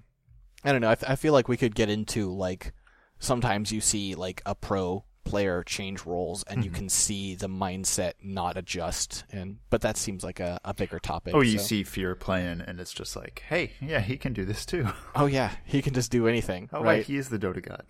[0.64, 0.94] I don't know.
[1.08, 2.72] I, feel like we could get into like
[3.18, 6.76] sometimes you see like a pro player change roles and you Mhm.
[6.76, 11.34] can see the mindset not adjust and but that seems like a, a bigger topic.
[11.36, 14.46] Oh, you so- see Fear playing, and it's just like, hey, yeah, he can do
[14.46, 14.88] this too.
[15.16, 16.86] Oh yeah, he can just do anything, Oh, right?
[16.98, 17.86] right, he is the Dota god.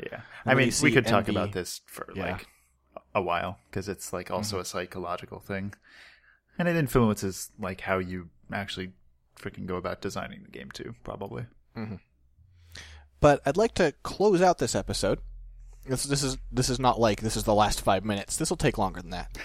[0.00, 2.22] Yeah, And I mean, we could talk Envy- about this for Yeah.
[2.24, 2.32] Mm-hmm.
[2.32, 2.46] like
[3.14, 5.74] a while because it's like also a psychological thing,
[6.58, 8.92] and it influences like how you actually
[9.36, 10.94] freaking go about designing the game too.
[11.04, 11.46] Probably.
[13.20, 15.20] But I'd like to close out this episode.
[15.88, 18.36] This, this is this is not like this is the last five minutes.
[18.36, 19.38] This will take longer than that.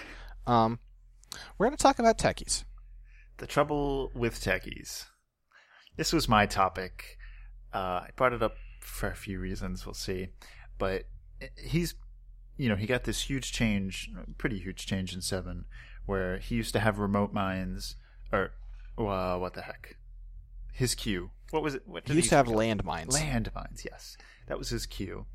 [0.46, 0.78] Um,
[1.56, 2.64] we're going to talk about techies.
[3.38, 5.06] The trouble with techies.
[5.96, 7.18] This was my topic.
[7.72, 9.86] Uh, I brought it up for a few reasons.
[9.86, 10.28] We'll see,
[10.78, 11.04] but
[11.56, 11.94] he's,
[12.56, 15.64] you know, he got this huge change, pretty huge change in seven,
[16.06, 17.96] where he used to have remote mines,
[18.32, 18.52] or
[18.98, 19.96] uh, what the heck,
[20.72, 21.30] his queue.
[21.50, 21.82] What was it?
[21.86, 23.08] What He used to have landmines.
[23.08, 24.16] Landmines, yes.
[24.46, 25.26] That was his queue.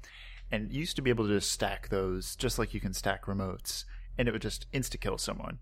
[0.51, 3.85] And used to be able to just stack those just like you can stack remotes,
[4.17, 5.59] and it would just insta kill someone.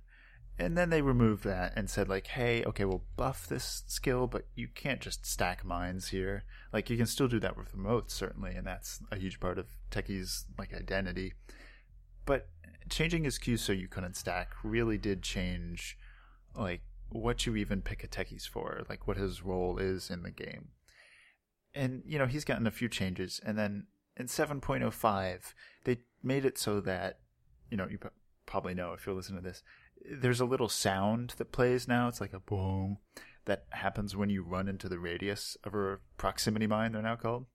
[0.59, 4.47] And then they removed that and said, like, hey, okay, we'll buff this skill, but
[4.55, 6.45] you can't just stack mines here.
[6.73, 9.67] Like, you can still do that with remotes, certainly, and that's a huge part of
[9.91, 11.33] Techie's, like, identity.
[12.25, 12.49] But
[12.89, 15.95] changing his queue so you couldn't stack really did change,
[16.55, 20.31] like, what you even pick a Techies for, like, what his role is in the
[20.31, 20.69] game
[21.77, 23.85] and you know he's gotten a few changes and then
[24.18, 25.53] in 7.05
[25.86, 27.20] they made it so that
[27.70, 27.97] you know you
[28.45, 29.63] probably know if you're listening to this
[30.09, 32.07] there's a little sound that plays now.
[32.07, 32.97] It's like a boom
[33.45, 37.45] that happens when you run into the radius of a proximity mine they're now called.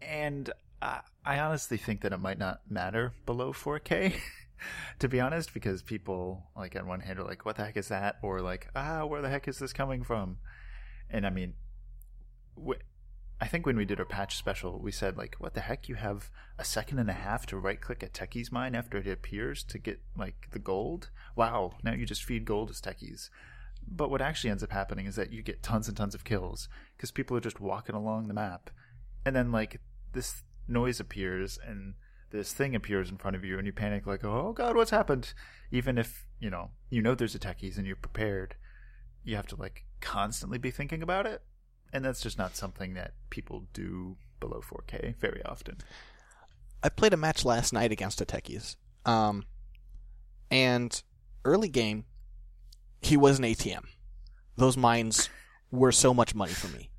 [0.00, 4.14] And I, I honestly think that it might not matter below 4k
[4.98, 7.88] to be honest because people like on one hand are like what the heck is
[7.88, 8.16] that?
[8.22, 10.38] Or like ah where the heck is this coming from?
[11.10, 11.54] And i mean
[12.56, 12.82] wh-
[13.40, 15.88] I think when we did our patch special, we said like, "What the heck?
[15.88, 19.08] You have a second and a half to right click a Techie's mine after it
[19.08, 21.10] appears to get like the gold.
[21.34, 21.72] Wow!
[21.82, 23.30] Now you just feed gold as Techies."
[23.86, 26.68] But what actually ends up happening is that you get tons and tons of kills
[26.96, 28.70] because people are just walking along the map,
[29.26, 29.80] and then like
[30.12, 31.94] this noise appears and
[32.30, 35.34] this thing appears in front of you, and you panic like, "Oh God, what's happened?"
[35.72, 38.54] Even if you know you know there's a Techies and you're prepared,
[39.24, 41.42] you have to like constantly be thinking about it
[41.94, 45.78] and that's just not something that people do below 4K very often.
[46.82, 48.76] I played a match last night against a techies.
[49.06, 49.44] Um,
[50.50, 51.02] and
[51.44, 52.04] early game,
[53.00, 53.84] he was an ATM.
[54.56, 55.30] Those mines
[55.70, 56.90] were so much money for me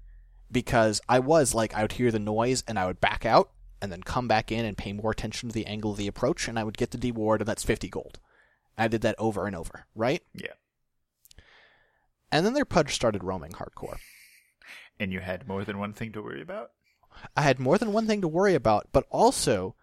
[0.50, 3.92] because I was like, I would hear the noise and I would back out and
[3.92, 6.58] then come back in and pay more attention to the angle of the approach and
[6.58, 8.20] I would get the D ward and that's 50 gold.
[8.78, 10.24] I did that over and over, right?
[10.34, 10.54] Yeah.
[12.32, 13.98] And then their pudge started roaming hardcore.
[15.00, 16.72] And you had more than one thing to worry about?
[17.36, 19.76] I had more than one thing to worry about, but also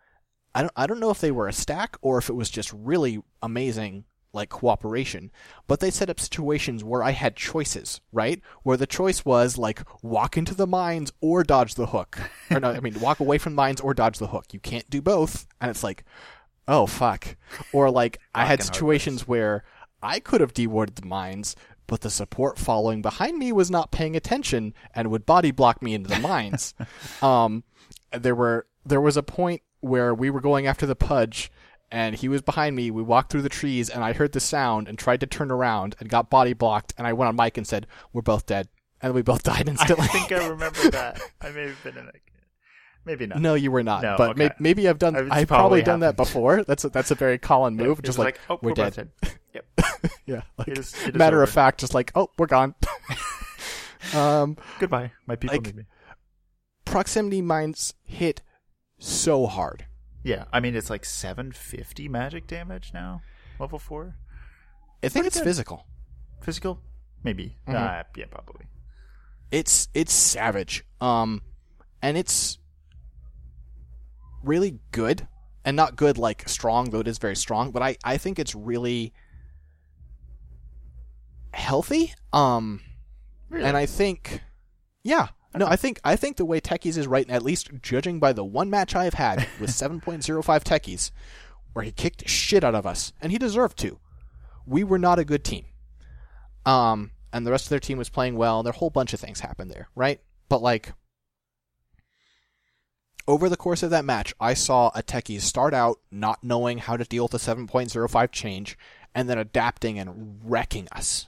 [0.55, 2.73] I don't I don't know if they were a stack or if it was just
[2.73, 4.05] really amazing
[4.35, 5.31] like cooperation,
[5.67, 8.41] but they set up situations where I had choices, right?
[8.63, 12.19] Where the choice was like walk into the mines or dodge the hook.
[12.51, 14.47] Or no, I mean walk away from mines or dodge the hook.
[14.53, 15.47] You can't do both.
[15.61, 16.05] And it's like,
[16.67, 17.37] oh fuck.
[17.73, 19.65] Or like I had situations where
[20.03, 21.55] I could have dewarded the mines,
[21.93, 25.93] but the support following behind me was not paying attention and would body block me
[25.93, 26.73] into the mines.
[27.23, 27.65] um,
[28.19, 31.53] there were there was a point where we were going after the pudge,
[31.91, 32.91] and he was behind me.
[32.91, 35.95] We walked through the trees, and I heard the sound and tried to turn around
[36.01, 36.95] and got body blocked.
[36.97, 38.69] And I went on mic and said, "We're both dead."
[39.03, 40.05] and we both died instantly.
[40.05, 41.21] I think I remember that.
[41.43, 42.23] I may have been in it.
[43.05, 43.41] Maybe not.
[43.41, 44.03] no, you were not.
[44.03, 45.17] No, but may- maybe I've done.
[45.17, 46.63] It's I've probably probably done that before.
[46.65, 48.01] That's a, that's a very common move.
[48.03, 49.11] Just like, oh, we're, dead.
[49.55, 49.67] Yep.
[50.27, 52.75] Yeah, like It is, it is matter of fact, just like oh, we're gone.
[54.15, 55.13] um, Goodbye.
[55.27, 55.85] My people like- need me.
[56.85, 58.43] proximity mines hit
[58.99, 59.87] so hard.
[60.23, 63.23] Yeah, I mean it's like 750 magic damage now.
[63.59, 64.17] Level four.
[65.03, 65.45] I think Pretty it's good.
[65.45, 65.87] physical.
[66.41, 66.81] Physical,
[67.25, 67.57] maybe.
[67.69, 67.75] Mhm.
[67.75, 68.67] Uh, yeah, probably.
[69.51, 70.85] It's it's savage.
[71.01, 71.43] Um,
[72.01, 72.59] and it's
[74.45, 75.27] really good,
[75.65, 77.71] and not good like strong, though it is very strong.
[77.71, 79.13] But I I think it's really
[81.53, 82.15] healthy.
[82.33, 82.81] Um,
[83.49, 83.65] Really?
[83.67, 84.41] and I think,
[85.03, 85.29] yeah.
[85.55, 88.45] No, I think I think the way Techies is right, at least judging by the
[88.45, 91.11] one match I've had with 7.05 Techies,
[91.75, 93.99] where he kicked shit out of us, and he deserved to.
[94.67, 95.67] We were not a good team.
[96.65, 98.61] Um, and the rest of their team was playing well.
[98.61, 100.21] and There a whole bunch of things happened there, right?
[100.49, 100.95] But like,
[103.27, 106.97] over the course of that match, I saw a Techies start out not knowing how
[106.97, 108.79] to deal with the 7.05 change,
[109.15, 111.27] and then adapting and wrecking us.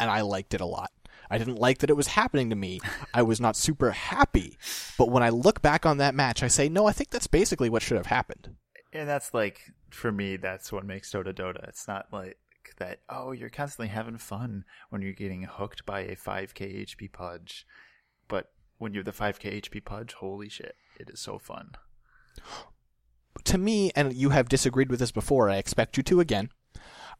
[0.00, 0.90] And I liked it a lot.
[1.30, 2.80] I didn't like that it was happening to me.
[3.14, 4.58] I was not super happy.
[4.98, 7.70] But when I look back on that match, I say, no, I think that's basically
[7.70, 8.56] what should have happened.
[8.92, 9.60] and that's like
[9.90, 11.66] for me that's what makes Dota Dota.
[11.68, 12.38] It's not like
[12.78, 17.66] that oh you're constantly having fun when you're getting hooked by a 5k HP pudge.
[18.28, 21.72] But when you're the 5k HP pudge, holy shit, it is so fun.
[23.44, 26.48] to me, and you have disagreed with this before, I expect you to again.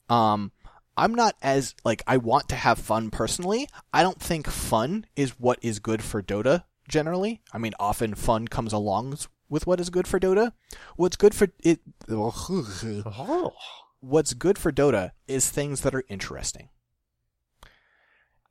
[0.09, 0.53] Um,
[0.97, 3.69] I'm not as like I want to have fun personally.
[3.93, 7.41] I don't think fun is what is good for Dota generally.
[7.53, 9.17] I mean, often fun comes along
[9.49, 10.53] with what is good for Dota.
[10.97, 11.81] What's good for it?
[14.01, 16.69] What's good for Dota is things that are interesting.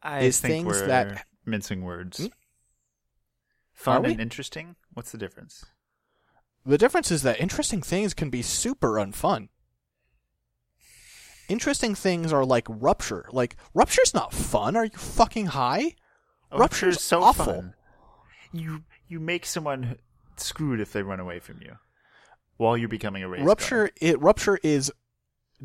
[0.02, 2.18] I Is think things we're that- mincing words.
[2.20, 2.26] Hmm?
[3.74, 4.12] Fun Are we?
[4.14, 4.76] and interesting.
[4.94, 5.66] What's the difference?
[6.66, 9.50] The difference is that interesting things can be super unfun.
[11.50, 13.28] Interesting things are like rupture.
[13.32, 14.76] Like rupture's not fun.
[14.76, 15.96] Are you fucking high?
[16.52, 17.46] Oh, Rupture's Rupture's so awful.
[17.46, 17.74] fun.
[18.54, 19.98] You you make someone
[20.38, 21.78] screwed if they run away from you
[22.58, 24.92] while you're becoming a race Rupture it rupture is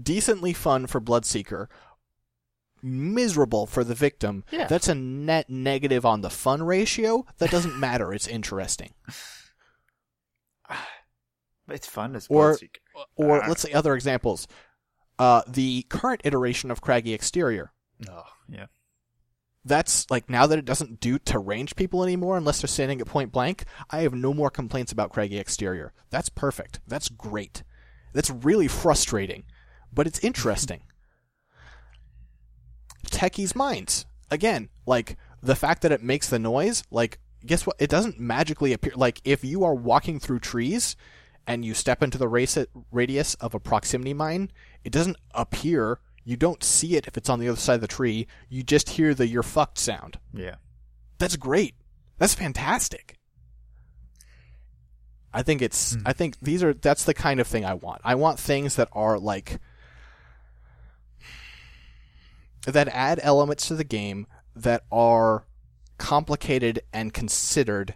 [0.00, 1.66] decently fun for Bloodseeker.
[2.82, 4.44] Miserable for the victim.
[4.50, 4.66] Yeah.
[4.66, 7.26] That's a net negative on the fun ratio.
[7.38, 8.12] That doesn't matter.
[8.12, 8.94] It's interesting.
[11.68, 12.78] It's fun as Or- Bloodseeker.
[13.16, 13.48] Or Ah.
[13.48, 14.46] let's say other examples.
[15.18, 17.72] Uh, the current iteration of Craggy Exterior.
[18.08, 18.66] Oh, yeah.
[19.64, 23.08] That's like now that it doesn't do to range people anymore unless they're standing at
[23.08, 23.64] point blank.
[23.90, 25.92] I have no more complaints about Craggy Exterior.
[26.10, 26.78] That's perfect.
[26.86, 27.64] That's great.
[28.12, 29.42] That's really frustrating,
[29.92, 30.82] but it's interesting.
[33.10, 36.82] Techie's minds again, like the fact that it makes the noise.
[36.90, 37.76] Like, guess what?
[37.78, 38.92] It doesn't magically appear.
[38.94, 40.96] Like if you are walking through trees
[41.46, 42.58] and you step into the race
[42.90, 44.50] radius of a proximity mine,
[44.84, 46.00] it doesn't appear.
[46.24, 48.26] You don't see it if it's on the other side of the tree.
[48.48, 50.18] You just hear the "you're fucked" sound.
[50.32, 50.56] Yeah.
[51.18, 51.74] That's great.
[52.18, 53.16] That's fantastic.
[55.32, 56.02] I think it's hmm.
[56.06, 58.00] I think these are that's the kind of thing I want.
[58.04, 59.60] I want things that are like
[62.66, 65.46] that add elements to the game that are
[65.98, 67.94] complicated and considered.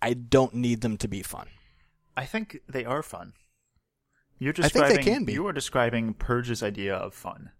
[0.00, 1.48] I don't need them to be fun.
[2.16, 3.34] I think they are fun.
[4.38, 5.32] You're describing, I think they can be.
[5.34, 7.50] You are describing Purge's idea of fun.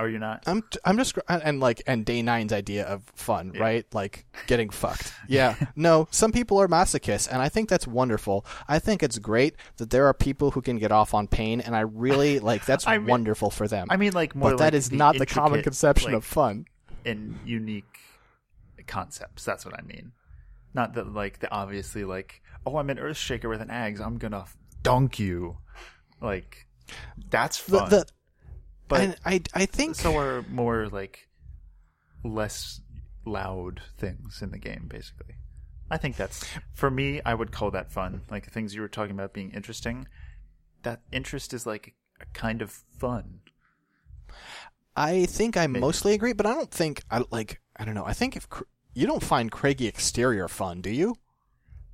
[0.00, 0.44] Are you not?
[0.46, 3.60] I'm I'm just and like and day nine's idea of fun, Yeah.
[3.60, 3.86] right?
[3.92, 5.12] Like getting fucked.
[5.28, 5.54] Yeah.
[5.76, 8.46] no, some people are masochists, and I think that's wonderful.
[8.66, 11.76] I think it's great that there are people who can get off on pain, and
[11.76, 13.88] I really like that's I mean- wonderful for them.
[13.90, 16.64] I mean, like more but that like is not the common conception like, of fun.
[17.04, 17.98] and unique
[18.86, 19.44] concepts.
[19.44, 20.12] That's what I mean.
[20.72, 24.46] Not that like the obviously like oh I'm an Earthshaker with an axe I'm gonna
[24.82, 25.58] dunk you,
[26.20, 26.66] like
[27.28, 28.06] that's The, the
[28.90, 31.28] but and I I think so are more like
[32.22, 32.82] less
[33.24, 35.36] loud things in the game basically.
[35.90, 37.20] I think that's for me.
[37.24, 38.22] I would call that fun.
[38.30, 40.06] Like the things you were talking about being interesting.
[40.82, 43.40] That interest is like a kind of fun.
[44.96, 45.80] I think I Maybe.
[45.80, 48.04] mostly agree, but I don't think I like I don't know.
[48.04, 48.46] I think if
[48.92, 51.16] you don't find Craggy exterior fun, do you?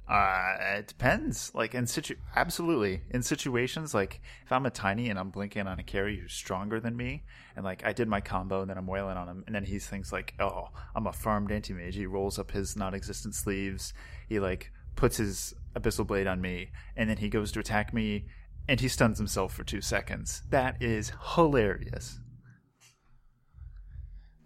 [0.09, 1.53] Uh, it depends.
[1.55, 5.81] Like in situ, absolutely in situations like if I'm a tiny and I'm blinking on
[5.81, 7.25] a carry who's stronger than me,
[7.57, 9.79] and like I did my combo and then I'm wailing on him, and then he
[9.79, 11.97] thinks like, oh, I'm a farmed anti mage.
[11.97, 13.93] He rolls up his non-existent sleeves.
[14.29, 18.27] He like puts his abyssal blade on me, and then he goes to attack me,
[18.69, 20.43] and he stuns himself for two seconds.
[20.51, 22.21] That is hilarious.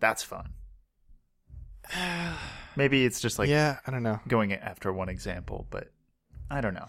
[0.01, 0.55] That's fun.
[2.77, 4.21] Maybe it's just like yeah, I don't know.
[4.29, 5.89] going after one example, but
[6.51, 6.87] I don't know.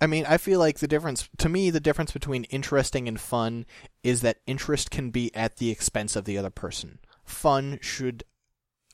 [0.00, 3.66] I mean, I feel like the difference to me, the difference between interesting and fun
[4.02, 6.98] is that interest can be at the expense of the other person.
[7.24, 8.24] Fun should,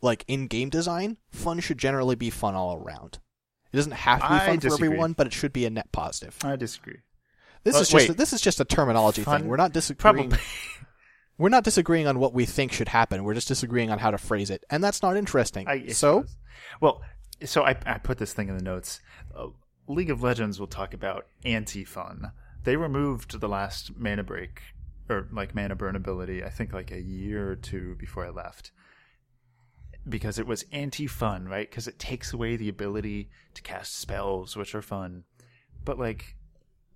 [0.03, 3.18] like in game design, fun should generally be fun all around.
[3.72, 6.36] It doesn't have to be fun for everyone, but it should be a net positive.
[6.42, 6.98] I disagree.
[7.62, 8.16] This is just wait.
[8.16, 9.48] this is just a terminology Fun- thing.
[9.48, 10.30] We're not disagreeing.
[10.30, 10.38] Probably.
[11.41, 13.24] We're not disagreeing on what we think should happen.
[13.24, 15.66] We're just disagreeing on how to phrase it, and that's not interesting.
[15.66, 16.36] I so suppose.
[16.82, 17.01] well,
[17.47, 19.01] so I, I put this thing in the notes.
[19.34, 19.47] Uh,
[19.88, 22.32] League of Legends will talk about anti-fun.
[22.64, 24.61] They removed the last mana break
[25.09, 26.45] or like mana burn ability.
[26.45, 28.70] I think like a year or two before I left,
[30.07, 31.70] because it was anti-fun, right?
[31.70, 35.24] Because it takes away the ability to cast spells, which are fun.
[35.86, 36.36] But like,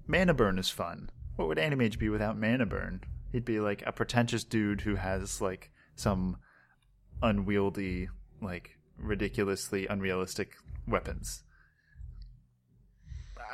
[0.07, 1.09] mana burn is fun.
[1.37, 3.01] What would Anti-Mage be without mana burn?
[3.35, 6.37] He'd be like a pretentious dude who has like some
[7.21, 8.09] unwieldy,
[8.41, 10.53] like ridiculously unrealistic
[10.87, 11.43] weapons.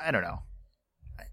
[0.05, 0.43] I don't know.
[1.19, 1.25] I-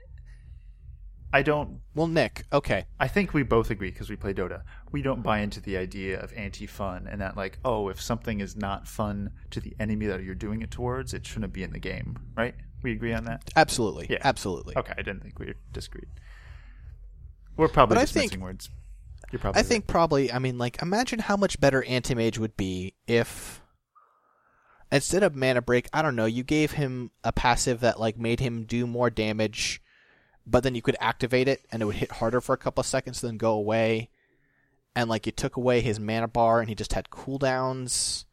[1.33, 1.81] I don't.
[1.93, 4.61] well, Nick, okay, I think we both agree because we play Dota.
[4.93, 8.55] We don't buy into the idea of anti-fun and that like, oh, if something is
[8.55, 11.79] not fun to the enemy that you're doing it towards, it shouldn't be in the
[11.79, 12.55] game, right?
[12.81, 13.49] We agree on that.
[13.57, 14.19] absolutely, Yeah.
[14.23, 14.77] absolutely.
[14.77, 16.07] Okay, I didn't think we disagreed.
[17.57, 18.69] We're probably But I think- mixing words.
[19.31, 22.93] You're probably I think probably, I mean, like, imagine how much better Anti-Mage would be
[23.07, 23.61] if
[24.89, 28.39] instead of Mana Break, I don't know, you gave him a passive that, like, made
[28.39, 29.81] him do more damage,
[30.45, 32.87] but then you could activate it and it would hit harder for a couple of
[32.87, 34.09] seconds, then go away.
[34.95, 38.23] And, like, you took away his mana bar and he just had cooldowns.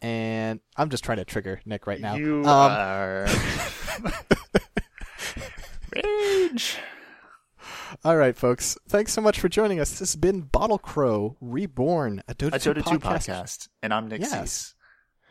[0.00, 2.14] And I'm just trying to trigger Nick right now.
[2.14, 3.26] You Um, are
[5.92, 6.76] rage.
[8.02, 8.76] All right, folks.
[8.88, 9.90] Thanks so much for joining us.
[9.90, 12.98] This has been Bottle Crow Reborn, a Dota, A 2 Dota 2 podcast.
[13.28, 14.30] podcast, and I'm Nick Yes.
[14.32, 14.74] Cease.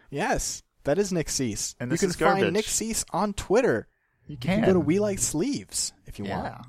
[0.09, 1.76] Yes, that is Nick Cease.
[1.80, 2.51] And you can find.
[2.53, 3.88] Nick Cease on Twitter.
[4.28, 6.41] You You can, can go to We Like Sleeves if you yeah.
[6.41, 6.66] want.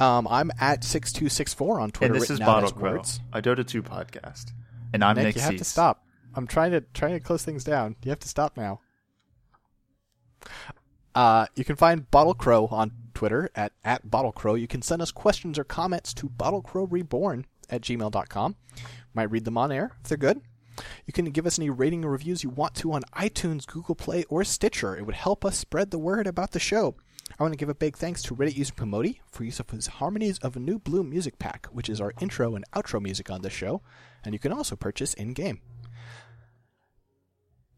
[0.00, 2.14] Um, I'm at six two six four on Twitter.
[2.14, 3.20] And this is Bottle Crow, words.
[3.32, 4.52] a Dota 2 podcast,
[4.92, 5.60] and I'm Nick, Nick, you have Cease.
[5.60, 6.04] to stop.
[6.34, 7.96] I'm trying to trying to close things down.
[8.04, 8.80] You have to stop now.
[11.16, 14.54] Uh, you can find Bottle Crow on Twitter at, at Bottle Crow.
[14.54, 18.56] You can send us questions or comments to bottlecrowreborn at gmail.com.
[19.12, 20.40] Might read them on air if they're good.
[21.04, 24.22] You can give us any rating or reviews you want to on iTunes, Google Play,
[24.28, 24.96] or Stitcher.
[24.96, 26.94] It would help us spread the word about the show.
[27.36, 29.88] I want to give a big thanks to Reddit user Pomodi for use of his
[29.88, 33.42] Harmonies of a New Blue music pack, which is our intro and outro music on
[33.42, 33.82] this show,
[34.24, 35.60] and you can also purchase in game.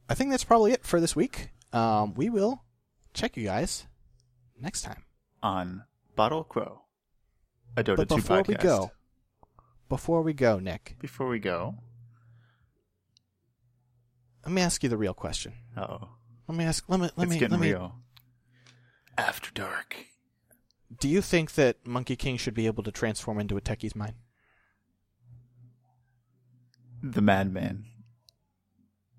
[0.07, 1.49] I think that's probably it for this week.
[1.73, 2.63] Um, we will
[3.15, 3.87] check you guys
[4.61, 5.05] next time.
[5.43, 5.85] On
[6.17, 6.83] Bottle Crow,
[7.77, 8.49] a Dota But 2 before podcast.
[8.49, 8.91] we go,
[9.89, 11.77] before we go, Nick, Before we go,
[14.45, 15.53] let me ask you the real question.
[15.77, 16.09] oh,
[16.49, 16.85] Let me ask.
[16.89, 17.09] Let me.
[17.17, 17.39] Let it's me.
[17.39, 17.69] getting Let me.
[17.73, 17.95] real.
[19.19, 19.97] After dark.
[20.99, 24.15] Do you think that Monkey King should be able to transform into a techie's mind?
[27.03, 27.85] The madman.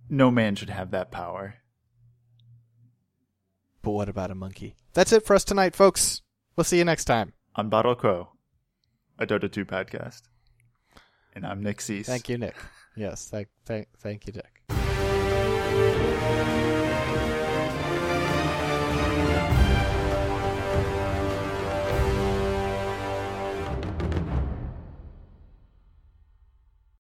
[0.10, 1.56] No man should have that power.
[3.82, 4.76] But what about a monkey?
[4.94, 6.22] That's it for us tonight, folks.
[6.56, 7.34] We'll see you next time.
[7.56, 8.30] On Bottle Crow,
[9.18, 10.22] a Dota 2 podcast.
[11.34, 12.08] And I'm Nick Cease.
[12.08, 12.56] Thank you, Nick.
[12.96, 14.51] Yes, thank, thank, thank you, Nick.